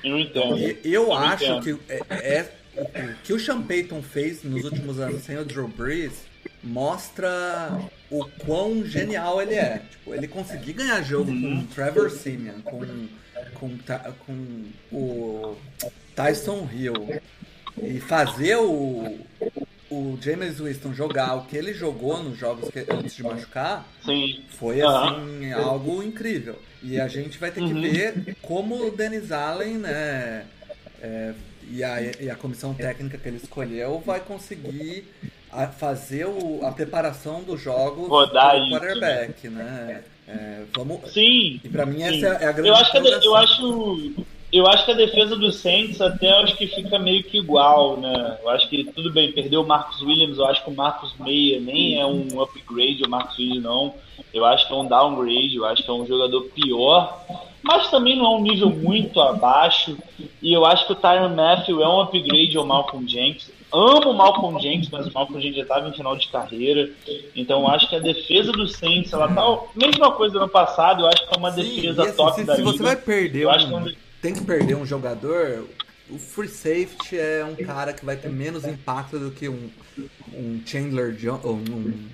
[0.05, 0.59] Eu entendo.
[0.59, 1.79] E eu Eu acho entendo.
[1.87, 5.67] que é, é- o que o Sean Payton fez nos últimos anos sem o Drew
[5.69, 6.13] Brees
[6.63, 7.71] mostra
[8.11, 9.83] o quão genial ele é.
[9.91, 12.81] Tipo, ele conseguir ganhar jogo com o Trevor Simeon, com,
[13.55, 13.79] com,
[14.27, 15.57] com o
[16.15, 17.21] Tyson Hill
[17.83, 19.19] e fazer o,
[19.91, 24.43] o James Winston jogar o que ele jogou nos jogos que- antes de machucar Sim.
[24.59, 26.59] foi assim algo incrível.
[26.83, 27.81] E a gente vai ter que Uhum.
[27.81, 30.45] ver como o Dennis Allen, né,
[31.01, 31.33] é,
[31.71, 35.05] e, a, e a comissão técnica que ele escolheu vai conseguir
[35.53, 40.03] a- fazer o- a preparação dos jogos Rodar do isso, quarterback, né?
[40.29, 41.61] É, vamos, Sim.
[41.63, 42.25] e pra mim Sim.
[42.25, 44.15] essa é a grande Eu acho que eu acho
[44.53, 48.39] eu acho que a defesa do Saints até acho que fica meio que igual, né?
[48.43, 51.61] Eu acho que tudo bem, perdeu o Marcus Williams, eu acho que o Marcus Meia
[51.61, 53.95] nem é um upgrade, o Marcus Williams não.
[54.33, 57.21] Eu acho que é um downgrade, eu acho que é um jogador pior,
[57.63, 59.97] mas também não é um nível muito abaixo.
[60.41, 63.51] E eu acho que o Tyron Matthew é um upgrade ao Malcolm Jenkins.
[63.73, 66.89] Amo o Malcolm Jenkins, mas o Malcolm Jenkins já estava em final de carreira.
[67.35, 69.43] Então eu acho que a defesa do Saints, ela tá.
[69.75, 72.35] Mesma coisa do ano passado, eu acho que é uma Sim, defesa e assim, top
[72.37, 72.85] se, da se você liga.
[72.85, 75.69] vai perder Eu um, acho que é um- tem que perder um jogador,
[76.11, 79.71] o free safety é um cara que vai ter menos impacto do que um,
[80.35, 82.09] um Chandler Jones, um,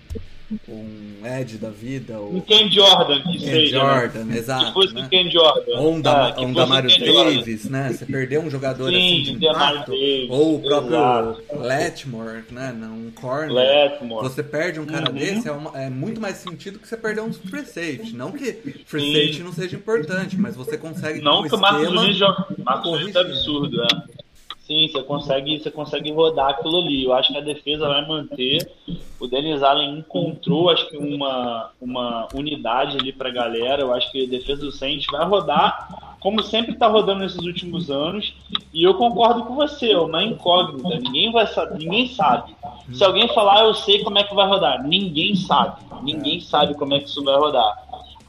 [0.68, 3.78] um Ed da vida, Um ou Ken Jordan, que Ken seja.
[3.80, 4.38] Jordan, né?
[4.38, 4.66] exato.
[4.66, 5.08] Se fosse né?
[5.10, 5.78] Ken Jordan.
[5.78, 7.34] Ou um, da, que um Damario Jordan.
[7.36, 7.92] Davis, né?
[7.92, 9.92] Você perdeu um jogador Sim, assim de impacto,
[10.30, 11.42] ou o próprio exato.
[11.58, 12.72] Letmore, né?
[12.82, 13.52] Um corner.
[13.52, 14.22] Letmore.
[14.28, 15.16] Você perde um cara Uhum.
[15.18, 18.14] desse, é, uma- é muito mais sentido que você perder um free safety.
[18.14, 18.52] Não que
[18.86, 19.12] free Sim.
[19.14, 22.46] safety não seja importante, mas você consegue Não que o Marcos Nunes joga.
[22.64, 24.21] Marcos Nunes é absurdo, é.
[24.62, 27.04] Sim, você consegue, você consegue rodar aquilo ali.
[27.04, 28.70] Eu acho que a defesa vai manter.
[29.18, 33.82] O Denis Allen encontrou, acho que uma, uma unidade ali pra galera.
[33.82, 37.90] Eu acho que a defesa do Saints vai rodar, como sempre tá rodando nesses últimos
[37.90, 38.34] anos.
[38.72, 40.96] E eu concordo com você, é uma incógnita.
[41.00, 41.46] Ninguém vai
[41.76, 42.54] ninguém sabe.
[42.92, 45.82] Se alguém falar, "Ah, eu sei como é que vai rodar, ninguém sabe.
[46.02, 47.76] Ninguém sabe como é que isso vai rodar.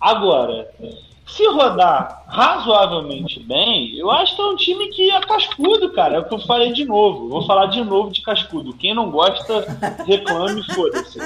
[0.01, 0.67] Agora,
[1.33, 6.17] se rodar razoavelmente bem, eu acho que é um time que é cascudo, cara.
[6.17, 7.27] É o que eu falei de novo.
[7.27, 8.73] Vou falar de novo de cascudo.
[8.73, 9.65] Quem não gosta,
[10.05, 11.19] reclame, foda-se.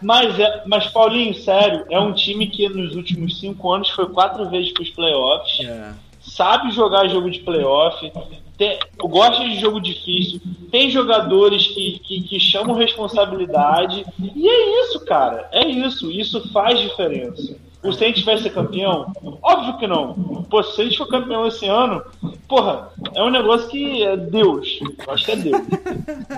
[0.00, 4.48] Mas, é, mas, Paulinho, sério, é um time que nos últimos cinco anos foi quatro
[4.48, 5.92] vezes para os playoffs É.
[6.18, 8.10] sabe jogar jogo de playoff,
[8.56, 15.04] tem, gosta de jogo difícil, tem jogadores que, que, que chamam responsabilidade, e é isso,
[15.04, 15.46] cara.
[15.52, 16.10] É isso.
[16.10, 17.65] Isso faz diferença.
[17.82, 19.12] O Saints vai ser campeão?
[19.42, 20.14] Óbvio que não.
[20.50, 22.02] Pô, se o Saints for campeão esse ano,
[22.48, 24.80] porra, é um negócio que é Deus.
[25.06, 25.62] Eu acho que é Deus.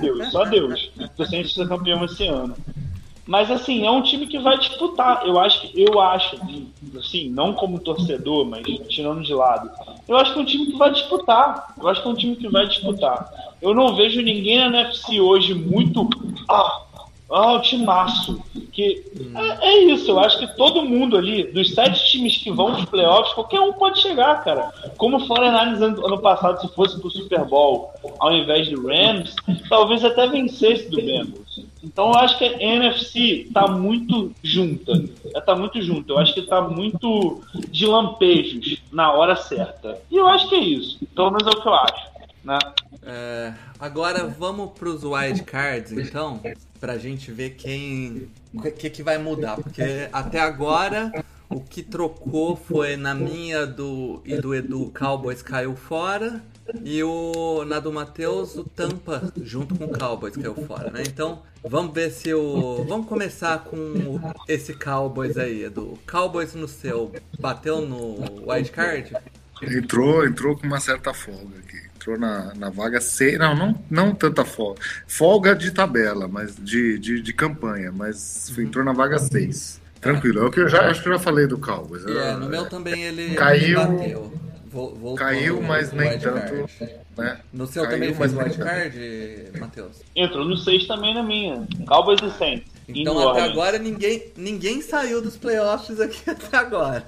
[0.01, 0.91] Deus, só Deus.
[1.17, 2.55] Se o Saints ser campeão esse ano.
[3.29, 5.27] Mas assim, é um time que vai disputar.
[5.27, 6.39] Eu acho que eu acho,
[6.99, 9.71] assim, não como torcedor, mas tirando de lado.
[10.09, 11.75] Eu acho que é um time que vai disputar.
[11.79, 13.31] Eu acho que é um time que vai disputar.
[13.61, 16.09] Eu não vejo ninguém na NFC hoje muito
[16.49, 16.85] ah,
[17.31, 18.43] ah, o timaço.
[18.73, 19.05] Que
[19.35, 22.81] é, é isso, eu acho que todo mundo ali, dos sete times que vão para
[22.81, 24.73] os playoffs, qualquer um pode chegar, cara.
[24.97, 29.35] Como o 49ers ano, passado, se fosse pro Super Bowl ao invés do Rams,
[29.69, 31.49] talvez até vencesse do Bengals.
[31.83, 34.93] Então eu acho que a NFC tá muito junta.
[35.33, 36.13] Ela tá muito junta.
[36.13, 40.01] Eu acho que tá muito de lampejos na hora certa.
[40.11, 40.99] E eu acho que é isso.
[41.15, 42.18] Pelo menos é o que eu acho.
[43.03, 46.41] É, agora vamos pros wild cards, então,
[46.81, 48.31] pra gente ver quem.
[48.55, 49.57] O que, que vai mudar.
[49.57, 51.13] Porque até agora
[51.51, 56.43] o que trocou foi na minha do e do Edu Cowboys caiu fora.
[56.85, 61.03] E o na do Matheus, o Tampa, junto com o Cowboys, caiu fora, né?
[61.07, 62.85] Então, vamos ver se o.
[62.87, 65.99] Vamos começar com esse Cowboys aí, Edu.
[66.07, 69.15] Cowboys no seu, bateu no wild card?
[69.63, 71.79] Entrou, entrou com uma certa folga aqui.
[71.97, 73.39] Entrou na, na vaga 6.
[73.39, 74.81] Não, não, não tanta folga.
[75.07, 79.81] Folga de tabela, mas de, de, de campanha, mas entrou na vaga 6.
[80.01, 80.41] Tranquilo.
[80.41, 82.05] É o que eu já acho que eu já falei do Cowboys.
[82.07, 84.33] É, no meu também ele Caiu- bateu.
[84.71, 86.69] Vol- voltou Caiu, no mas nem tanto.
[86.79, 86.99] card.
[87.17, 87.41] Né?
[87.53, 88.69] No seu Caiu, também fez nem wild tanto.
[88.69, 88.99] card,
[89.59, 89.97] Matheus?
[90.15, 91.67] Entrou no 6 também na minha.
[91.87, 92.69] Cowboys e Saints.
[92.87, 97.05] Então até agora ninguém, ninguém saiu dos playoffs aqui até agora.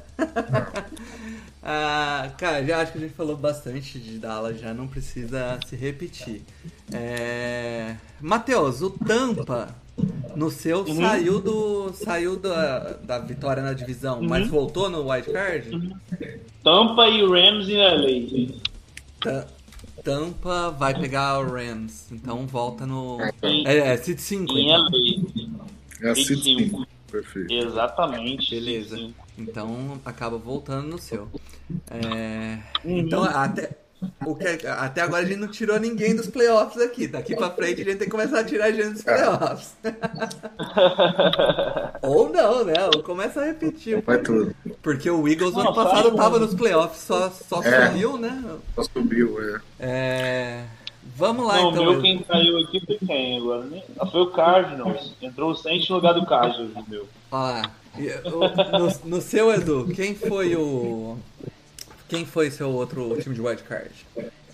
[1.62, 5.76] Ah, cara, já acho que a gente falou bastante de Dallas, já não precisa se
[5.76, 6.42] repetir.
[6.92, 7.96] É...
[8.20, 9.74] Matheus, o Tampa
[10.34, 10.96] no seu Uhum.
[10.96, 14.50] saiu do saiu da, da vitória na divisão, mas Uhum.
[14.50, 15.92] voltou no wild card?
[16.64, 18.54] Tampa e Rams em LA.
[19.20, 19.46] Ta-
[20.02, 23.18] Tampa vai pegar o Rams, então volta no
[23.66, 24.56] é, é City 5.
[24.56, 24.82] em então.
[24.84, 26.08] LA.
[26.08, 26.60] É a Cid 25.
[26.78, 26.86] 5.
[27.10, 27.52] Perfeito.
[27.52, 28.50] Exatamente.
[28.54, 28.96] Beleza.
[28.96, 29.14] Sim.
[29.40, 31.28] Então acaba voltando no seu.
[31.90, 32.98] É, Uhum.
[32.98, 33.70] Então até,
[34.26, 37.06] o que, até agora a gente não tirou ninguém dos playoffs aqui.
[37.06, 39.76] Daqui pra frente a gente tem que começar a tirar gente dos playoffs.
[42.02, 42.74] Ou não, né?
[42.94, 44.02] Ou começa a repetir.
[44.02, 44.54] Vai tudo.
[44.82, 47.86] Porque o Eagles Não, ano passado tava nos playoffs, só, só É.
[47.88, 48.42] subiu, né?
[48.74, 49.60] Só subiu, é.
[49.78, 50.64] É,
[51.16, 51.84] Vamos lá Não, o então.
[51.84, 53.64] meu quem caiu aqui foi quem agora?
[53.64, 53.82] né?
[53.98, 55.12] Ah, foi o Cardinals.
[55.20, 57.06] Entrou o Saints no lugar do Cardinals, o meu.
[57.30, 57.70] Olha lá.
[58.24, 61.18] No, no seu, Edu, quem foi o.
[62.08, 63.90] Quem foi seu outro time de wildcard?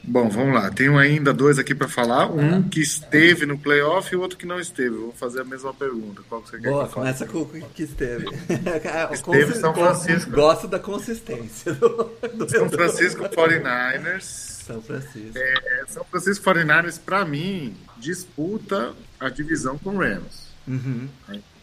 [0.09, 0.71] Bom, vamos lá.
[0.71, 2.31] Tenho ainda dois aqui para falar.
[2.31, 4.91] Um que esteve no playoff e o outro que não esteve.
[4.91, 6.23] Vou fazer a mesma pergunta.
[6.29, 7.07] Qual que você quer Boa, que eu fale?
[7.07, 8.27] começa com o que esteve.
[9.11, 10.31] Esteve São Francisco.
[10.31, 11.89] Gosto da consistência do,
[12.35, 12.71] do São.
[12.71, 14.23] Francisco 49ers.
[14.67, 15.37] São Francisco.
[15.37, 20.47] É, São Francisco 49ers, para mim, disputa a divisão com o Rams.
[20.69, 21.09] Uhum.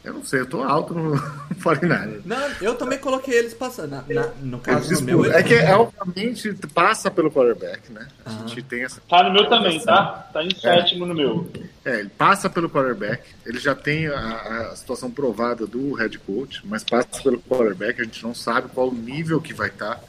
[0.03, 1.13] Eu não sei, eu tô alto no
[1.61, 2.21] 49ers.
[2.25, 3.91] Não, eu também coloquei eles passando.
[3.91, 8.05] Na, na- no caso do meu, É que, é, obviamente, passa pelo quarterback, né?
[8.25, 8.47] A Aham.
[8.47, 10.27] gente tem essa Tá no meu também, tá?
[10.33, 11.49] Tá em sétimo no meu.
[11.85, 16.61] É, ele passa pelo quarterback, ele já tem a, a situação provada do head coach,
[16.65, 20.01] mas passa pelo quarterback, a gente não sabe qual o nível que vai estar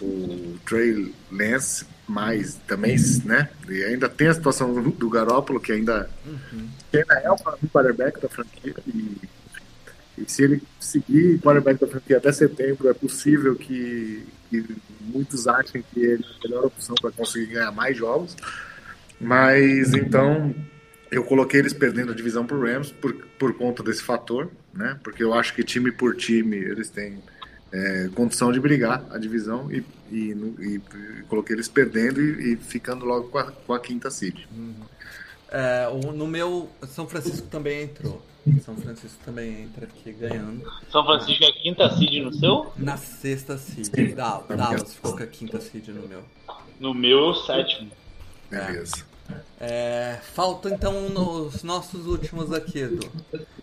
[0.00, 6.08] o Trey Lance, mas também, né, e ainda tem a situação do, Garópolo, que ainda,
[6.90, 7.36] que ainda é o
[7.68, 9.16] quarterback da franquia, e,
[10.18, 14.64] e se ele seguir quarterback da franquia até setembro, é possível que, que
[15.00, 18.36] muitos achem que ele é a melhor opção para conseguir ganhar mais jogos,
[19.20, 20.54] mas então
[21.10, 24.98] eu coloquei eles perdendo a divisão pro Rams por, por conta desse fator, né?
[25.02, 27.18] Porque eu acho que time por time eles têm
[27.72, 30.16] é, condição de brigar a divisão e, e,
[30.58, 30.80] e-
[31.18, 34.46] e coloquei eles perdendo e, e ficando logo com a, com a quinta seed.
[35.50, 38.22] é, o- no meu, São Francisco também entrou.
[38.64, 40.62] São Francisco também entra aqui ganhando.
[40.92, 42.72] São Francisco é a quinta seed no seu?
[42.76, 44.14] Na sexta seed.
[44.14, 46.22] Da- Dallas ficou com a quinta seed no meu.
[46.78, 47.90] No meu é o sétimo.
[48.48, 48.94] Beleza.
[48.98, 49.15] É,
[50.34, 53.10] falta então nos nossos últimos aqui, Edu.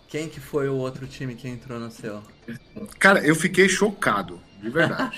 [0.08, 2.22] Quem que foi o outro time que entrou no seu?
[3.00, 5.18] Cara, eu fiquei chocado, de verdade.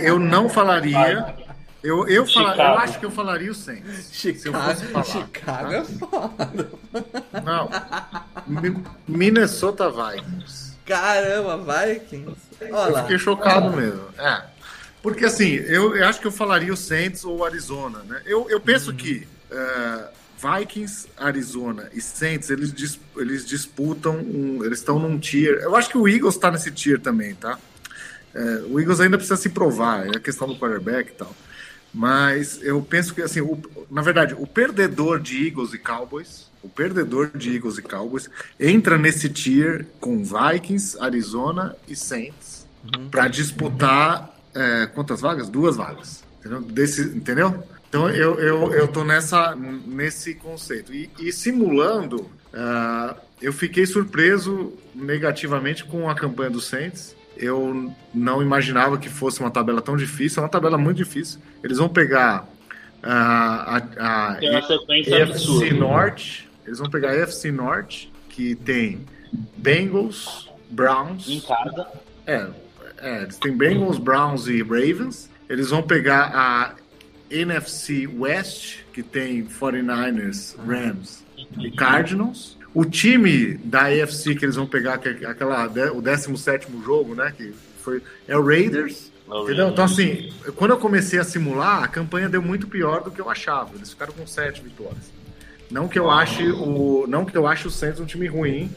[0.00, 1.34] eu não falaria.
[1.82, 4.04] Eu, eu, fala- eu acho que eu falaria o Saints.
[4.12, 5.04] se eu Chicago, fosse falar.
[5.04, 6.70] Chicago é foda.
[7.44, 7.68] Não.
[8.46, 10.76] Mi- Minnesota Vikings.
[10.86, 12.36] Caramba, Vikings.
[12.60, 13.02] Olha Eu lá.
[13.02, 14.00] fiquei chocado mesmo.
[14.16, 14.44] É.
[15.02, 18.22] Porque assim, eu, eu acho que eu falaria o Saints ou o Arizona, né?
[18.24, 24.78] Eu, eu penso que eh, Vikings, Arizona e Saints, eles, dis- eles disputam, um, eles
[24.78, 25.60] estão num tier.
[25.62, 27.58] Eu acho que o Eagles está nesse tier também, tá?
[28.34, 31.34] Eh, o Eagles ainda precisa se provar, é a questão do quarterback e tal.
[31.94, 36.68] Mas eu penso que, assim, o- na verdade, o perdedor de Eagles e Cowboys, o
[36.68, 42.66] perdedor de Eagles e Cowboys, entra nesse tier com Vikings, Arizona e Saints
[43.10, 45.48] para disputar é, quantas vagas?
[45.48, 46.22] Duas vagas.
[46.40, 46.60] Entendeu?
[46.62, 47.62] Desse, entendeu?
[47.92, 50.94] Então eu, eu, eu tô nessa, nesse conceito.
[50.94, 57.14] E, e simulando, ah, eu fiquei surpreso negativamente com a campanha do Saints.
[57.36, 60.40] Eu não imaginava que fosse uma tabela tão difícil.
[60.40, 61.38] É uma tabela muito difícil.
[61.62, 62.48] Eles vão pegar
[63.02, 65.74] ah, a, a, EFC absurda.
[65.74, 66.48] Norte.
[66.66, 69.04] Eles vão pegar a EFC Norte, que tem
[69.58, 71.28] Bengals, Browns.
[71.28, 71.86] Em casa.
[72.26, 72.46] É,
[73.02, 75.30] é, eles têm Bengals, Browns e Ravens.
[75.46, 76.81] Eles vão pegar a
[77.32, 81.24] NFC West, que tem 49ers, Rams
[81.58, 82.58] e Cardinals.
[82.74, 87.32] O time da AFC que eles vão pegar, que é aquela, o 17 jogo, né?
[87.36, 87.52] Que
[87.82, 89.12] foi, é o Raiders.
[89.28, 89.68] Entendeu?
[89.68, 93.30] Então, assim, quando eu comecei a simular, a campanha deu muito pior do que eu
[93.30, 93.70] achava.
[93.74, 95.10] Eles ficaram com sete vitórias.
[95.70, 98.70] Não que eu ache o, não que eu ache o Saints um time ruim.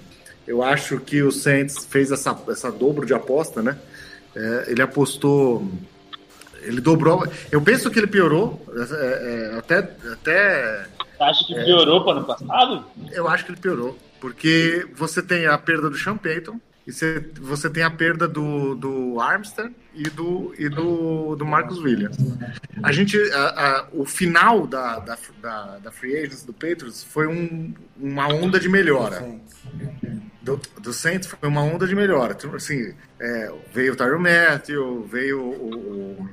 [0.48, 3.78] Eu acho que o Saints fez essa, essa dobro de aposta, né?
[4.34, 5.70] É, ele apostou,
[6.66, 7.26] ele dobrou.
[7.52, 8.66] Eu penso que ele piorou.
[8.76, 9.78] é, é, até,
[10.14, 10.86] até
[11.20, 12.86] Acha que piorou para ano passado?
[13.12, 13.98] eu acho que ele piorou.
[14.20, 18.76] Porque você tem a perda do Sean Payton, e você, você tem a perda do,
[18.76, 22.18] do Armstead e do, e do, do Marcus Williams.
[22.84, 27.28] A gente, a- a- o final da, da, da, da Free Agents do Patriots foi
[27.28, 29.26] um- uma onda de melhora.
[30.42, 32.38] do, do Saints foi uma onda de melhora.
[32.56, 36.30] Assim, é, veio o Tyron Matthew, veio o, o,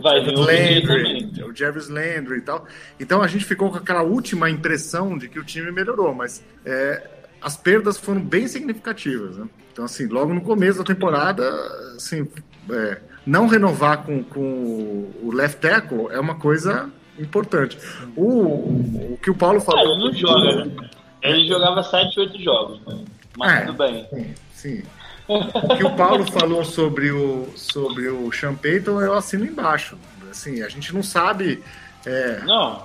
[0.00, 1.44] Vai, o outro dia Landry, também.
[1.50, 2.66] o Jarvis Landry e tal.
[2.98, 7.06] Então a gente ficou com aquela última impressão de que o time melhorou, mas é,
[7.40, 9.36] as perdas foram bem significativas.
[9.36, 9.46] Né?
[9.72, 11.48] Então, assim, logo no começo da temporada,
[11.96, 12.26] assim,
[12.70, 17.78] é, não renovar com, com o left tackle é uma coisa importante.
[18.16, 19.94] O, o que o Paulo Ah, falou.
[19.94, 20.76] ele não joga, né?
[21.22, 23.04] Ele jogava 7, 8 jogos, né?
[23.36, 23.60] Mas É.
[23.66, 24.06] tudo bem.
[24.12, 24.82] Sim, sim.
[25.28, 29.96] O que o Paulo falou sobre o, sobre o Sean Payton, eu assino embaixo.
[30.30, 31.62] Assim, a gente não sabe
[32.04, 32.84] é, Não,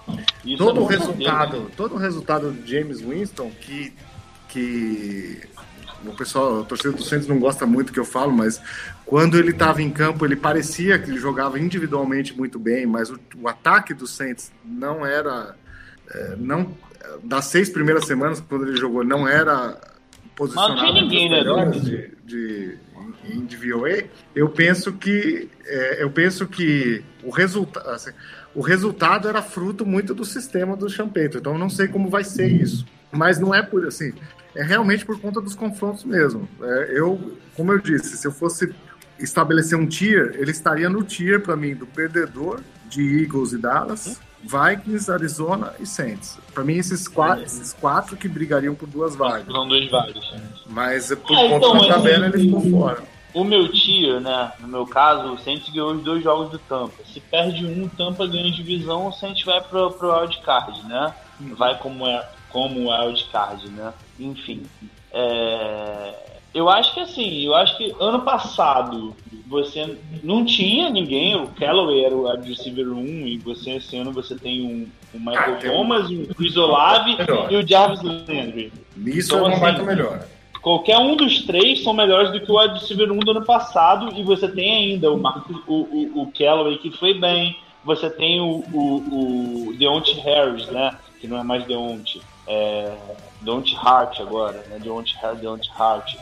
[0.57, 3.93] todo é o resultado, todo o resultado de James Winston que
[4.49, 5.41] que
[6.05, 8.61] o pessoal, a torcida do Santos não gosta muito que eu falo, mas
[9.05, 13.19] quando ele estava em campo, ele parecia que ele jogava individualmente muito bem, mas o,
[13.41, 15.55] o ataque do Saints não era
[16.13, 16.71] é, não
[17.23, 19.79] das seis primeiras semanas quando ele jogou não era
[20.37, 22.77] posicionado não ninguém, né, de, de,
[23.25, 24.05] em DVOA.
[24.33, 28.11] Eu penso que é, eu penso que o resultado assim,
[28.55, 31.39] o resultado era fruto muito do sistema do Champeito.
[31.39, 34.13] Então eu não sei como vai ser isso, mas não é por assim
[34.57, 36.49] é realmente por conta dos confrontos mesmo.
[36.61, 38.73] É, eu, como eu disse, se eu fosse
[39.19, 42.59] estabelecer um tier, ele estaria no tier para mim do perdedor
[42.89, 46.37] de Eagles e Dallas, Vikings, Arizona e Saints.
[46.53, 49.45] Para mim esses quatro, esses quatro que brigariam por duas vagas.
[49.51, 50.33] São dois vários.
[50.67, 53.03] Mas por Ah, conta então, da tabela assim, ele ficou fora.
[53.33, 54.51] O meu tier, né?
[54.59, 57.03] No meu caso, o Saints ganhou os dois jogos do Tampa.
[57.13, 61.13] Se perde um, o Tampa ganha divisão, o Saints vai pro, pro wildcard, né?
[61.55, 63.93] Vai como é como wildcard, né?
[64.19, 64.63] Enfim.
[65.11, 71.47] é, Eu acho que assim, eu acho que ano passado você não tinha ninguém, o
[71.49, 75.57] Callaway era o receiver 1 e você esse ano você tem um, o Michael Ah,
[75.57, 77.15] tem um- Thomas, o Chris Olave
[77.49, 78.73] e o Jarvis Landry.
[79.05, 80.25] Isso Então, é uma assim, melhor.
[80.61, 84.23] Qualquer um dos três são melhores do que o receiver 1 do ano passado e
[84.23, 87.55] você tem ainda o Marcus, o, o, o Callaway que foi bem,
[87.85, 90.97] você tem o, o, o Deontay Harris, né?
[91.21, 92.91] Que não é mais Deontay, é
[93.41, 94.79] Deontay Hart agora, né?
[94.79, 96.15] Deontay Harris, Deontay Hart.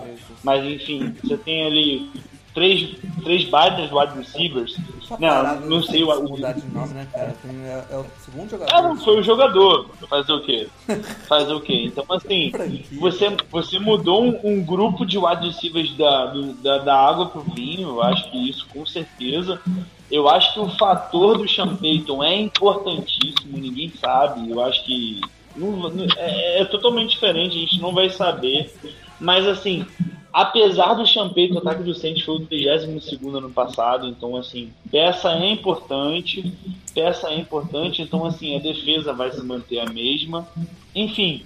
[0.44, 2.12] Mas enfim, você tem ali
[2.54, 4.78] três, três baitas wide receivers.
[5.12, 7.36] Não, parada não sei o, mudar de nome, né, cara?
[7.46, 8.74] É, é o segundo jogador.
[8.76, 9.90] ah, não foi o jogador.
[10.10, 10.68] Fazer o quê?
[11.30, 11.84] Fazer o quê?
[11.86, 12.52] Então, assim,
[13.00, 17.42] você, você mudou um, um grupo de wide receivers da, do- da, da água pro
[17.42, 19.62] vinho, eu acho que isso com certeza.
[20.10, 24.50] Eu acho que o fator do Sean Payton é importantíssimo, ninguém sabe.
[24.50, 25.20] Eu acho que
[25.56, 28.74] não- não- é, é totalmente diferente, a gente não vai saber.
[29.20, 29.86] Mas, assim,
[30.34, 35.32] apesar do Payton, o ataque do Saints foi o 32 ano passado, então, assim, peça
[35.32, 36.54] é importante,
[36.94, 40.48] peça é importante, então, assim, a defesa vai se manter a mesma.
[40.94, 41.44] Enfim,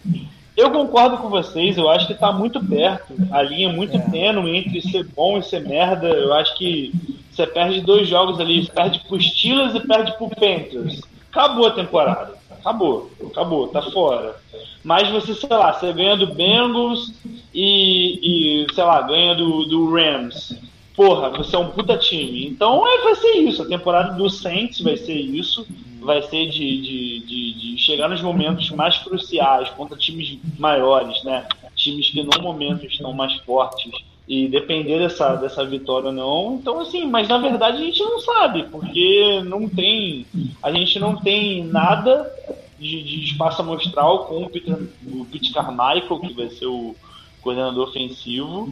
[0.57, 3.99] eu concordo com vocês, eu acho que tá muito perto, a linha é muito É.
[3.99, 6.07] tênue entre ser bom e ser merda.
[6.07, 6.91] Eu acho que
[7.31, 11.01] você perde dois jogos ali, você perde pro Steelers e perde pro Panthers.
[11.31, 12.38] Acabou a temporada.
[12.59, 14.35] Acabou, acabou, tá fora.
[14.83, 17.13] Mas você, sei lá, você ganha do Bengals
[17.53, 20.57] e, e sei lá, ganha do, do Rams.
[20.95, 22.47] Porra, você é um puta time.
[22.47, 23.61] Então é, vai ser isso.
[23.61, 25.65] A temporada do Saints vai ser isso.
[26.01, 31.45] Vai ser de, de, de, de chegar nos momentos mais cruciais contra times maiores, né?
[31.75, 33.91] Times que no momento estão mais fortes
[34.29, 36.59] e depender dessa, dessa vitória não.
[36.61, 40.23] Então, assim, mas na verdade a gente não sabe, porque não tem.
[40.61, 42.31] A gente não tem nada
[42.77, 44.77] de, de espaço amostral com o Peter,
[45.07, 46.95] o Pete Carmichael, que vai ser o
[47.41, 48.71] coordenador ofensivo.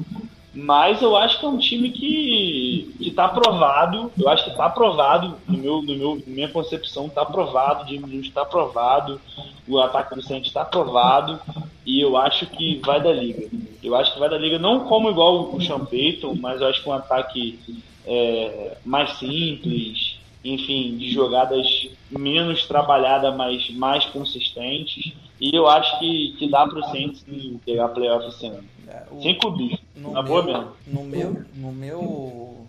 [0.59, 4.11] Mas eu acho que é um time que, que tá aprovado.
[4.19, 7.83] Eu acho que tá aprovado, no meu, no meu, minha concepção, tá aprovado.
[7.83, 9.21] O Jimmy Jones tá aprovado.
[9.67, 11.39] O ataque do Santos tá aprovado.
[11.85, 13.47] E eu acho que vai da liga.
[13.83, 16.81] Eu acho que vai da liga, não como igual o Sean Payton, mas eu acho
[16.81, 17.59] que um ataque
[18.07, 25.13] é, mais simples, enfim, de jogadas menos trabalhadas, mas mais consistentes.
[25.39, 27.23] E eu acho que, que dá pro Saints
[27.65, 28.63] pegar playoff esse ano.
[28.87, 29.79] É, o- Sem clubismo.
[29.95, 30.71] no Na boa mesmo.
[30.87, 32.65] No meu, no meu,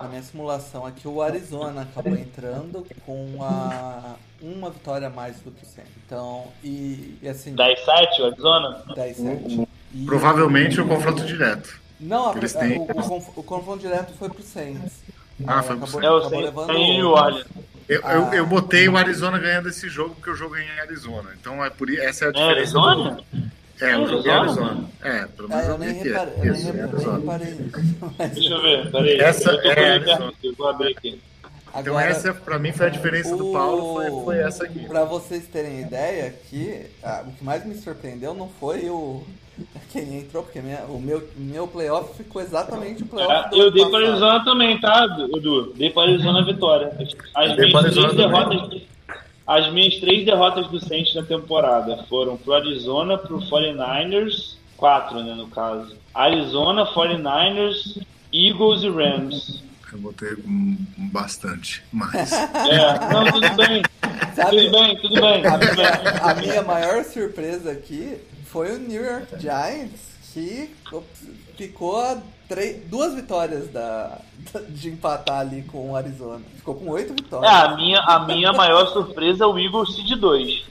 [0.00, 5.50] na minha simulação aqui, o Arizona acabou entrando com a, uma vitória a mais do
[5.50, 5.92] que o Saints.
[6.06, 8.82] Então, e, e assim, 10-7, o Arizona?
[8.94, 9.68] 10-7.
[9.94, 11.80] E- Provavelmente o confronto direto.
[12.00, 15.02] Não, a- Eles a- têm- o, o, o confronto direto foi pro Saints.
[15.46, 16.04] Ah, foi pro acabou, Saints.
[16.04, 17.46] É, o Saints levando tem o- o Orleans.
[17.88, 18.14] Eu, Ah.
[18.14, 21.30] eu, eu botei o Arizona ganhando esse jogo porque o jogo é em Arizona.
[21.40, 22.60] Então é por essa é a É diferença.
[22.78, 23.10] Arizona?
[23.32, 23.48] do-
[23.80, 24.90] É, o jogo é Arizona?
[25.02, 26.38] É, pelo Ah, menos eu eu nem reparei, é.
[26.38, 27.70] eu nem Isso, é reparei, nem.
[28.18, 29.20] Mas- Deixa eu ver, peraí.
[29.20, 30.32] Essa eu é Arizona.
[30.42, 31.22] eu vou abrir aqui.
[31.70, 34.86] Então Agora, essa pra mim foi a diferença do o- Paulo, foi, foi essa aqui.
[34.88, 39.24] Pra vocês terem ideia, que ah, o que mais me surpreendeu não foi o
[39.92, 43.92] quem entrou, porque minha- o meu, meu playoff ficou exatamente o playoff eu dei pra
[43.92, 44.10] passado.
[44.10, 45.72] Arizona também, tá, Edu?
[45.74, 46.92] Dei pra Arizona a vitória.
[47.34, 48.82] As minhas três Arizona derrotas.
[49.46, 55.34] As minhas três derrotas do Saints na temporada foram pro Arizona, pro 49ers, quatro, né,
[55.34, 55.96] no caso.
[56.14, 58.02] Arizona, 49ers,
[58.32, 59.62] Eagles e Rams.
[59.90, 60.36] Eu botei
[61.10, 62.30] bastante, mas...
[62.68, 63.82] É, não, tudo bem.
[64.34, 65.86] Sabe- Tudo bem, tudo bem, tudo bem.
[66.22, 68.18] A minha maior surpresa aqui
[68.50, 70.00] foi o New York Giants,
[70.32, 70.74] que
[71.56, 72.18] ficou a
[72.48, 74.18] três, duas vitórias da,
[74.68, 76.42] de empatar ali com o Arizona.
[76.56, 77.52] Ficou com oito É, vitórias.
[77.52, 80.64] a minha, a minha maior surpresa é o Eagles Seed 2.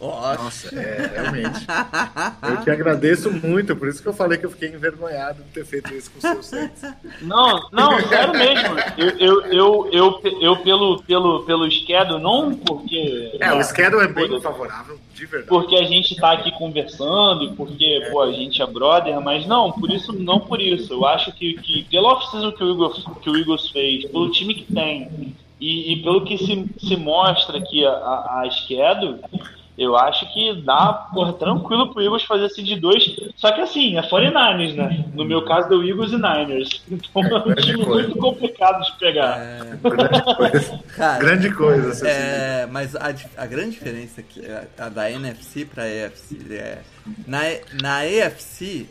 [0.00, 1.66] Nossa, é, realmente.
[2.42, 5.64] Eu te agradeço muito, por isso que eu falei que eu fiquei envergonhado de ter
[5.64, 6.82] feito isso com o seu Saints.
[7.20, 8.78] Não, não, sério mesmo.
[8.96, 13.36] Eu, eu, eu, eu, eu pelo, pelo, pelo schedule, não porque.
[13.38, 15.48] É, o schedule é bem favorável, de verdade.
[15.48, 19.70] Porque a gente tá aqui conversando e porque, pô, a gente é brother, mas não,
[19.70, 20.94] por isso, não por isso.
[20.94, 24.54] Eu acho que, que pelo off-season que o Eagles, que o Eagles fez, pelo time
[24.54, 29.20] que tem e, e pelo que se, se mostra aqui a, a, a schedule,
[29.78, 33.16] eu acho que dá, porra, tranquilo pro Eagles fazer esse de dois.
[33.36, 35.04] Só que assim, é 49ers, né?
[35.14, 36.82] No meu caso, deu Eagles e Niners.
[36.90, 38.08] Então é um grande time coisa.
[38.08, 39.38] muito complicado de pegar.
[39.38, 40.80] É, Grande coisa.
[40.96, 45.64] cara, Grande coisa, seu É, mas a, a grande diferença que a, a da NFC
[45.64, 46.82] pra AFC é
[47.26, 47.40] na,
[47.82, 48.86] na AFC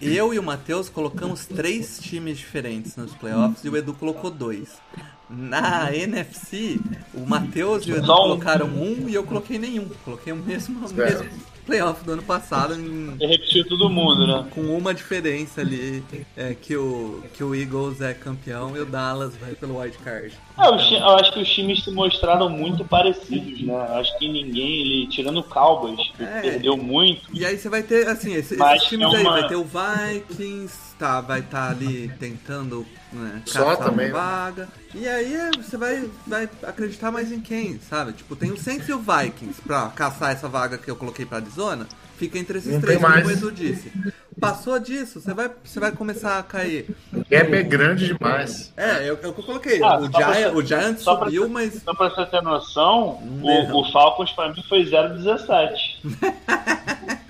[0.00, 4.80] eu e o Matheus colocamos três times diferentes nos playoffs e o Edu colocou dois.
[5.28, 6.78] Na NFC,
[7.12, 9.88] o Matheus e o Edu colocaram um e eu coloquei nenhum.
[10.04, 11.28] Coloquei o mesmo, o mesmo
[11.66, 14.46] playoff do ano passado em- repetiu todo mundo, né?
[14.54, 16.00] com uma diferença ali,
[16.36, 20.32] é, que, o, que o Eagles é campeão e o Dallas vai pelo wild card.
[20.56, 23.74] É, ti- eu acho que os times se mostraram muito parecidos, né?
[23.98, 26.40] Acho que ninguém, ele, tirando o Cowboys, É.
[26.40, 27.22] perdeu muito.
[27.32, 29.64] E aí você vai ter, assim, esse- esses times é aí, uma- vai ter o
[29.64, 34.26] Vikings, tá, vai estar ali tentando né, Só caçar também, uma né?
[34.26, 34.68] vaga.
[34.94, 38.12] E aí é, você vai, vai acreditar mais em quem, sabe?
[38.12, 41.38] Tipo, tem o Saints e o Vikings pra caçar essa vaga que eu coloquei pra
[41.38, 41.86] Arizona.
[42.18, 43.30] Fica entre esses Não três, como o.
[43.30, 43.92] Edu disse.
[44.40, 46.94] Passou disso, você vai, você vai começar a cair.
[47.12, 48.72] O gap é grande demais.
[48.76, 49.82] É, é o é o que eu coloquei.
[49.82, 52.42] Ah, o, pra Giant, o Giants só pra subiu, você- mas Só pra você ter
[52.42, 53.44] noção, Não.
[53.74, 55.68] o, o Falcons pra mim foi 0-17.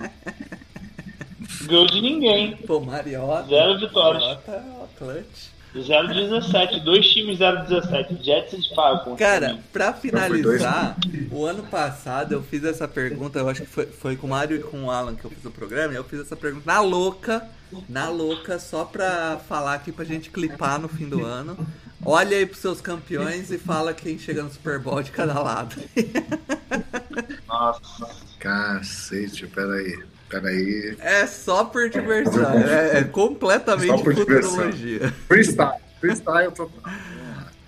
[1.67, 2.55] Ganhou de ninguém.
[2.57, 3.47] Pô, Mariota.
[3.49, 4.23] Zero vitórias.
[4.23, 4.63] Mariota,
[4.97, 5.57] clutch.
[5.75, 6.83] 0-17.
[6.83, 8.23] Dois times 0-17.
[8.23, 9.17] Jets e Falcons.
[9.17, 10.01] Cara, pra dois.
[10.01, 10.97] finalizar,
[11.31, 14.57] o ano passado eu fiz essa pergunta, eu acho que foi, foi com o Mário
[14.57, 16.79] e com o Alan que eu fiz o programa, e eu fiz essa pergunta na
[16.79, 17.47] louca,
[17.87, 21.57] na louca, só pra falar aqui pra gente clipar no fim do ano.
[22.05, 25.75] Olha aí pros seus campeões e fala quem chega no Super Bowl de cada lado.
[27.47, 28.15] Nossa.
[28.39, 29.99] Cacete, peraí.
[30.29, 30.97] Peraí.
[30.99, 34.49] É só por diversão, é, é completamente Só por diversão.
[34.51, 35.13] futurologia.
[35.27, 35.81] Freestyle.
[35.99, 36.91] Freestyle total.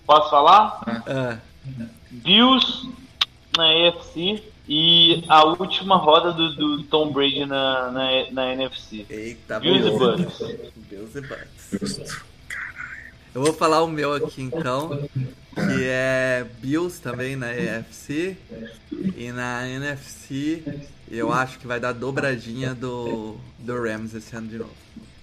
[0.06, 1.04] Posso falar?
[1.08, 1.38] É.
[2.12, 2.90] Bills
[3.58, 9.06] na AFC e a última roda do, do Tom Brady na, na, na NFC.
[9.10, 9.98] Eita, Bills e.
[9.98, 10.40] Bucks.
[10.90, 12.24] Bills e Bucks.
[13.34, 15.08] Eu vou falar o meu aqui então,
[15.54, 18.36] que é Bills também na EFC
[19.16, 20.64] e na NFC
[21.10, 24.72] eu acho que vai dar dobradinha do, do Rams esse ano de novo.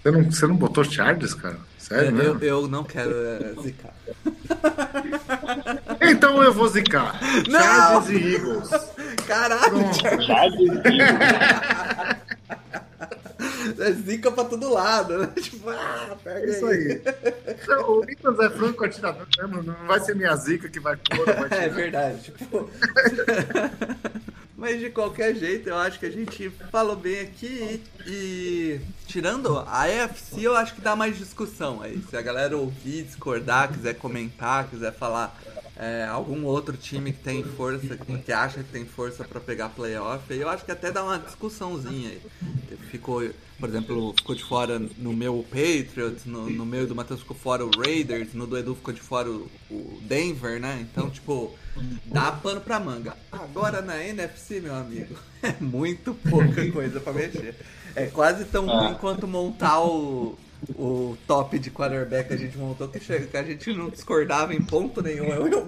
[0.03, 1.59] Você não, você não botou Chargers, cara?
[1.79, 2.45] Sério Eu, mesmo?
[2.45, 3.93] eu não quero é, zicar.
[6.01, 7.19] Então eu vou zicar.
[7.49, 7.61] Não!
[7.61, 8.71] Chargers e Eagles.
[9.27, 9.95] Caralho.
[10.25, 11.03] Chargers e-
[13.83, 15.29] é zica pra todo lado, né?
[15.41, 17.03] Tipo, ah, pega É isso aí.
[17.69, 19.63] Não, o Nicolas é franco atirador mesmo.
[19.63, 21.69] Não vai ser minha zica que vai pôr, É tirar.
[21.75, 22.71] verdade, tipo.
[24.57, 29.63] Mas de qualquer jeito, eu acho que a gente falou bem aqui e, e tirando
[29.67, 32.03] a EFC, eu acho que dá mais discussão aí.
[32.09, 35.39] Se a galera ouvir, discordar, quiser comentar, quiser falar
[35.77, 40.23] é, algum outro time que tem força, que, acha que tem força pra pegar playoff,
[40.33, 42.21] eu acho que até dá uma discussãozinha aí.
[42.91, 43.29] Ficou,
[43.61, 47.63] por exemplo, ficou de fora no meu o Patriots, no, no do Matheus ficou fora
[47.63, 50.87] o Raiders, no do Edu ficou de fora o, o Denver, né?
[50.91, 51.55] Então, tipo,
[52.07, 53.15] dá pano pra manga.
[53.31, 57.55] Agora na NFC, meu amigo, é muito pouca coisa pra mexer.
[57.95, 60.39] É quase tão ruim quanto montar o,
[60.75, 64.55] o top de quarterback que a gente montou, que, chega, que a gente não discordava
[64.55, 65.29] em ponto nenhum.
[65.29, 65.65] Eu e o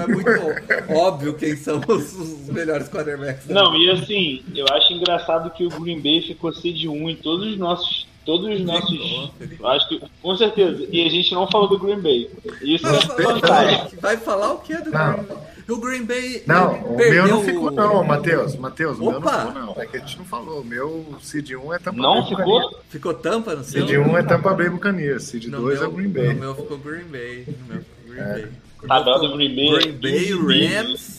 [0.00, 3.46] é muito óbvio quem são os, os melhores quarterbacks.
[3.46, 7.46] Não, e assim, eu acho engraçado que o Green Bay ficou seed 1 em todos
[7.46, 9.30] os nossos Todos os nossos.
[9.64, 10.86] Acho que, com certeza.
[10.92, 12.30] E a gente não falou do Green Bay.
[12.60, 13.98] Isso é fantástico.
[14.02, 15.14] Vai falar o que é do Não.
[15.14, 15.38] Green Bay?
[15.66, 16.42] O Green Bay.
[16.46, 18.54] Não, o perdeu meu não ficou, não, Matheus.
[18.56, 19.46] Matheus, o meu não Opa!
[19.46, 19.82] ficou, não.
[19.82, 20.60] É que a gente não falou.
[20.60, 22.44] O meu Seed 1 é Tampa Não Bay ficou?
[22.60, 22.84] Buccaneers.
[22.90, 23.86] Ficou tampa no seu?
[23.88, 25.32] Seed 1 é Tampa Bay Buccaneers.
[25.46, 26.28] No 2 é meu- o Green Bay.
[26.34, 27.44] No meu ficou Green Bay.
[27.46, 28.46] No meu ficou Green Bay.
[28.86, 29.70] Tabela do Green Bay.
[29.78, 30.68] Green Bay, 15 mil.
[30.76, 31.18] Rams.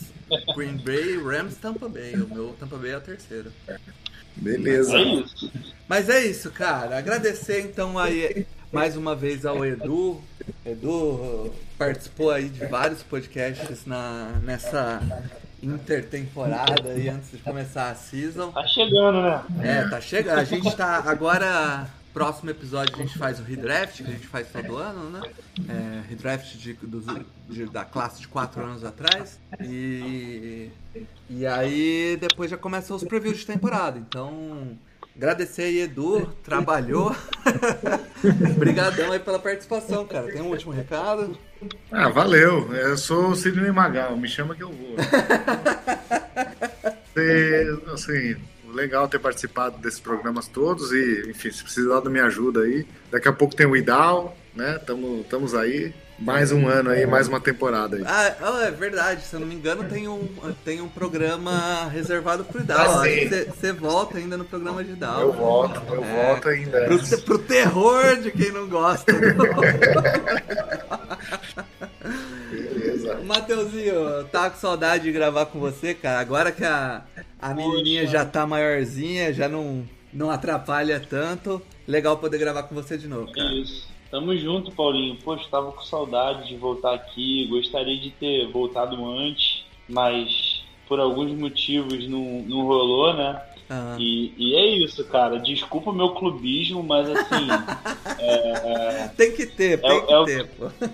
[0.55, 2.13] Green Bay, Rams, Tampa Bay.
[2.13, 3.51] O meu Tampa Bay é o terceiro.
[4.35, 4.97] Beleza.
[4.97, 5.51] É isso.
[5.87, 6.97] Mas é isso, cara.
[6.97, 10.21] Agradecer então aí mais uma vez ao Edu.
[10.65, 15.01] Edu participou aí de vários podcasts na, nessa
[15.61, 18.51] intertemporada aí antes de começar a season.
[18.51, 19.43] Tá chegando, né?
[19.61, 20.39] É, tá chegando.
[20.39, 21.87] A gente tá agora.
[22.13, 25.21] Próximo episódio a gente faz o redraft, que a gente faz todo ano, né?
[25.69, 27.05] É, redraft de, dos-
[27.47, 29.39] de- da classe de 4 anos atrás.
[29.61, 30.69] E,
[31.29, 33.99] e aí depois já começam os previews de temporada.
[33.99, 34.75] Então,
[35.15, 37.15] agradecer aí, Edu, trabalhou.
[38.55, 40.31] Obrigadão aí pela participação, cara.
[40.31, 41.37] Tem um último recado?
[41.91, 42.73] Ah, valeu.
[42.73, 44.17] Eu sou o Sidney Magal.
[44.17, 44.95] Me chama que eu vou.
[47.15, 48.37] E, assim,
[48.73, 52.85] legal ter participado desses programas todos e, enfim, se precisar da minha ajuda aí.
[53.11, 54.79] Daqui a pouco tem o Idal, né?
[54.85, 55.93] Tamo, estamos aí.
[56.21, 58.03] Mais um ano aí, mais uma temporada aí.
[58.05, 60.27] Ah, ah, é verdade, se eu não me engano, tem um,
[60.65, 62.77] tem um programa reservado pro Idal.
[62.77, 65.21] Ah, você- você volta ainda no programa de Idal.
[65.21, 66.25] Eu volto, eu É.
[66.25, 66.85] volto ainda.
[66.87, 69.13] Pro, pro terror de quem não gosta.
[72.51, 73.19] Beleza.
[73.25, 76.19] Mateuzinho, tá com saudade de gravar com você, cara.
[76.19, 77.01] Agora que a,
[77.41, 79.83] a menininha já tá maiorzinha, já não,
[80.13, 81.61] não atrapalha tanto.
[81.87, 83.53] Legal poder gravar com você de novo, cara.
[83.53, 83.87] Isso.
[84.11, 85.15] Tamo junto, Paulinho.
[85.23, 87.45] Poxa, tava com saudade de voltar aqui.
[87.47, 93.39] Gostaria de ter voltado antes, mas por alguns motivos não, não rolou, né?
[93.69, 95.37] Ah, E, e é isso, cara.
[95.39, 97.47] Desculpa o meu clubismo, mas assim,
[99.15, 100.49] tem que ter, tem É o- que é o- ter,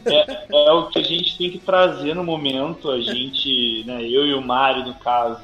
[0.06, 2.90] é, é o que a gente tem que trazer no momento.
[2.92, 5.42] A gente, né, eu e o Mário, no caso,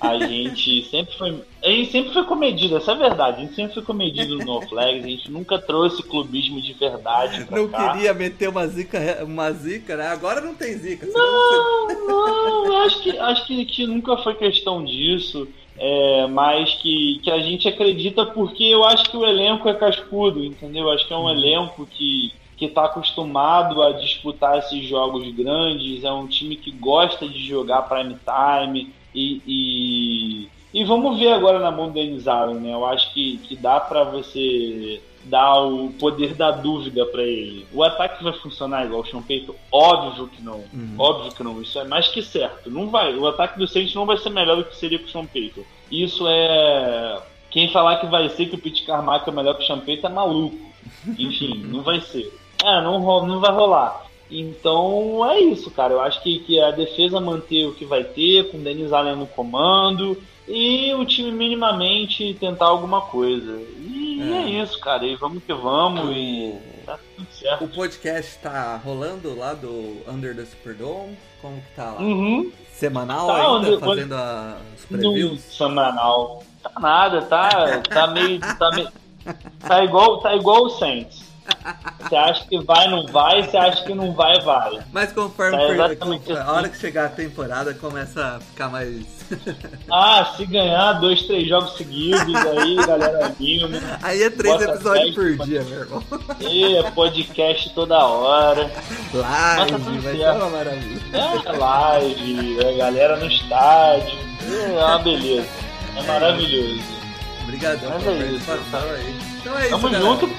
[0.00, 1.42] a gente sempre foi.
[1.62, 3.38] A gente sempre foi comedido, essa é a verdade.
[3.38, 7.46] A gente sempre foi comedido no No Flags, a gente nunca trouxe clubismo de verdade
[7.50, 7.92] Não cá.
[7.92, 10.08] queria meter uma zica, uma zica, né?
[10.08, 11.06] Agora não tem zica.
[11.06, 15.48] Não, não, eu acho que, acho que, que nunca foi questão disso.
[15.76, 20.44] É, mas que, que a gente acredita porque eu acho que o elenco é cascudo,
[20.44, 20.88] entendeu?
[20.90, 26.12] Acho que é um elenco que, que tá acostumado a disputar esses jogos grandes, é
[26.12, 31.70] um time que gosta de jogar prime time e, e, e vamos ver agora na
[31.70, 32.72] mão do Denis Allen, né?
[32.72, 37.66] Eu acho que, que dá pra você dar o poder da dúvida pra ele.
[37.72, 39.54] O ataque vai funcionar igual o Sean Payton?
[39.72, 40.64] Óbvio que não.
[40.98, 41.62] Óbvio que não.
[41.62, 42.70] Isso é mais que certo.
[42.70, 43.14] Não vai.
[43.14, 45.62] O ataque do Saints não vai ser melhor do que seria com o Sean Payton.
[45.90, 47.22] Isso é.
[47.50, 50.08] Quem falar que vai ser que o Pete Carmichael é melhor que o Sean Payton
[50.08, 50.58] é maluco.
[51.18, 52.32] Enfim, não vai ser.
[52.62, 54.03] É, não, não vai rolar.
[54.30, 55.92] Então é isso, cara.
[55.94, 59.16] Eu acho que, que a defesa manter o que vai ter, com o Denis Allen
[59.16, 63.60] no comando, e o time minimamente tentar alguma coisa.
[63.80, 65.04] E é, isso, cara.
[65.06, 67.64] E vamos que vamos, e tá tudo certo.
[67.64, 71.16] O podcast tá rolando lá do Under the Superdome?
[71.40, 72.00] Como que tá lá?
[72.00, 72.50] Uhum.
[72.72, 75.40] Semanal Tá, ainda, Under- fazendo a- os previews?
[75.40, 76.42] semanal.
[76.62, 78.40] Tá nada, tá, tá meio.
[78.40, 78.88] Tá, meio,
[79.60, 81.22] tá, igual, tá igual o Saints.
[82.00, 84.78] Você acha que vai, não vai, você acha que não vai, vai.
[84.92, 86.50] Mas conforme É exatamente a assim.
[86.50, 89.04] hora que chegar a temporada começa a ficar mais.
[89.90, 93.68] Ah, se ganhar dois, três jogos seguidos aí, galera anima.
[94.02, 96.02] Aí é três episódios por dia, meu irmão.
[96.40, 98.70] E é podcast toda hora.
[99.12, 101.00] Live, vai ser uma maravilha.
[101.12, 104.18] É live, a galera no estádio.
[104.50, 105.48] É uma beleza.
[105.96, 106.82] É maravilhoso.
[107.44, 109.16] Obrigadão Mas é isso, participação aí.
[109.40, 110.26] Então é isso, Tamo junto.
[110.26, 110.34] Tudo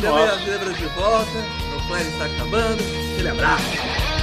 [0.00, 1.38] Também a Zebra de volta.
[1.76, 2.82] O Flash está acabando.
[3.12, 4.21] Aquele abraço.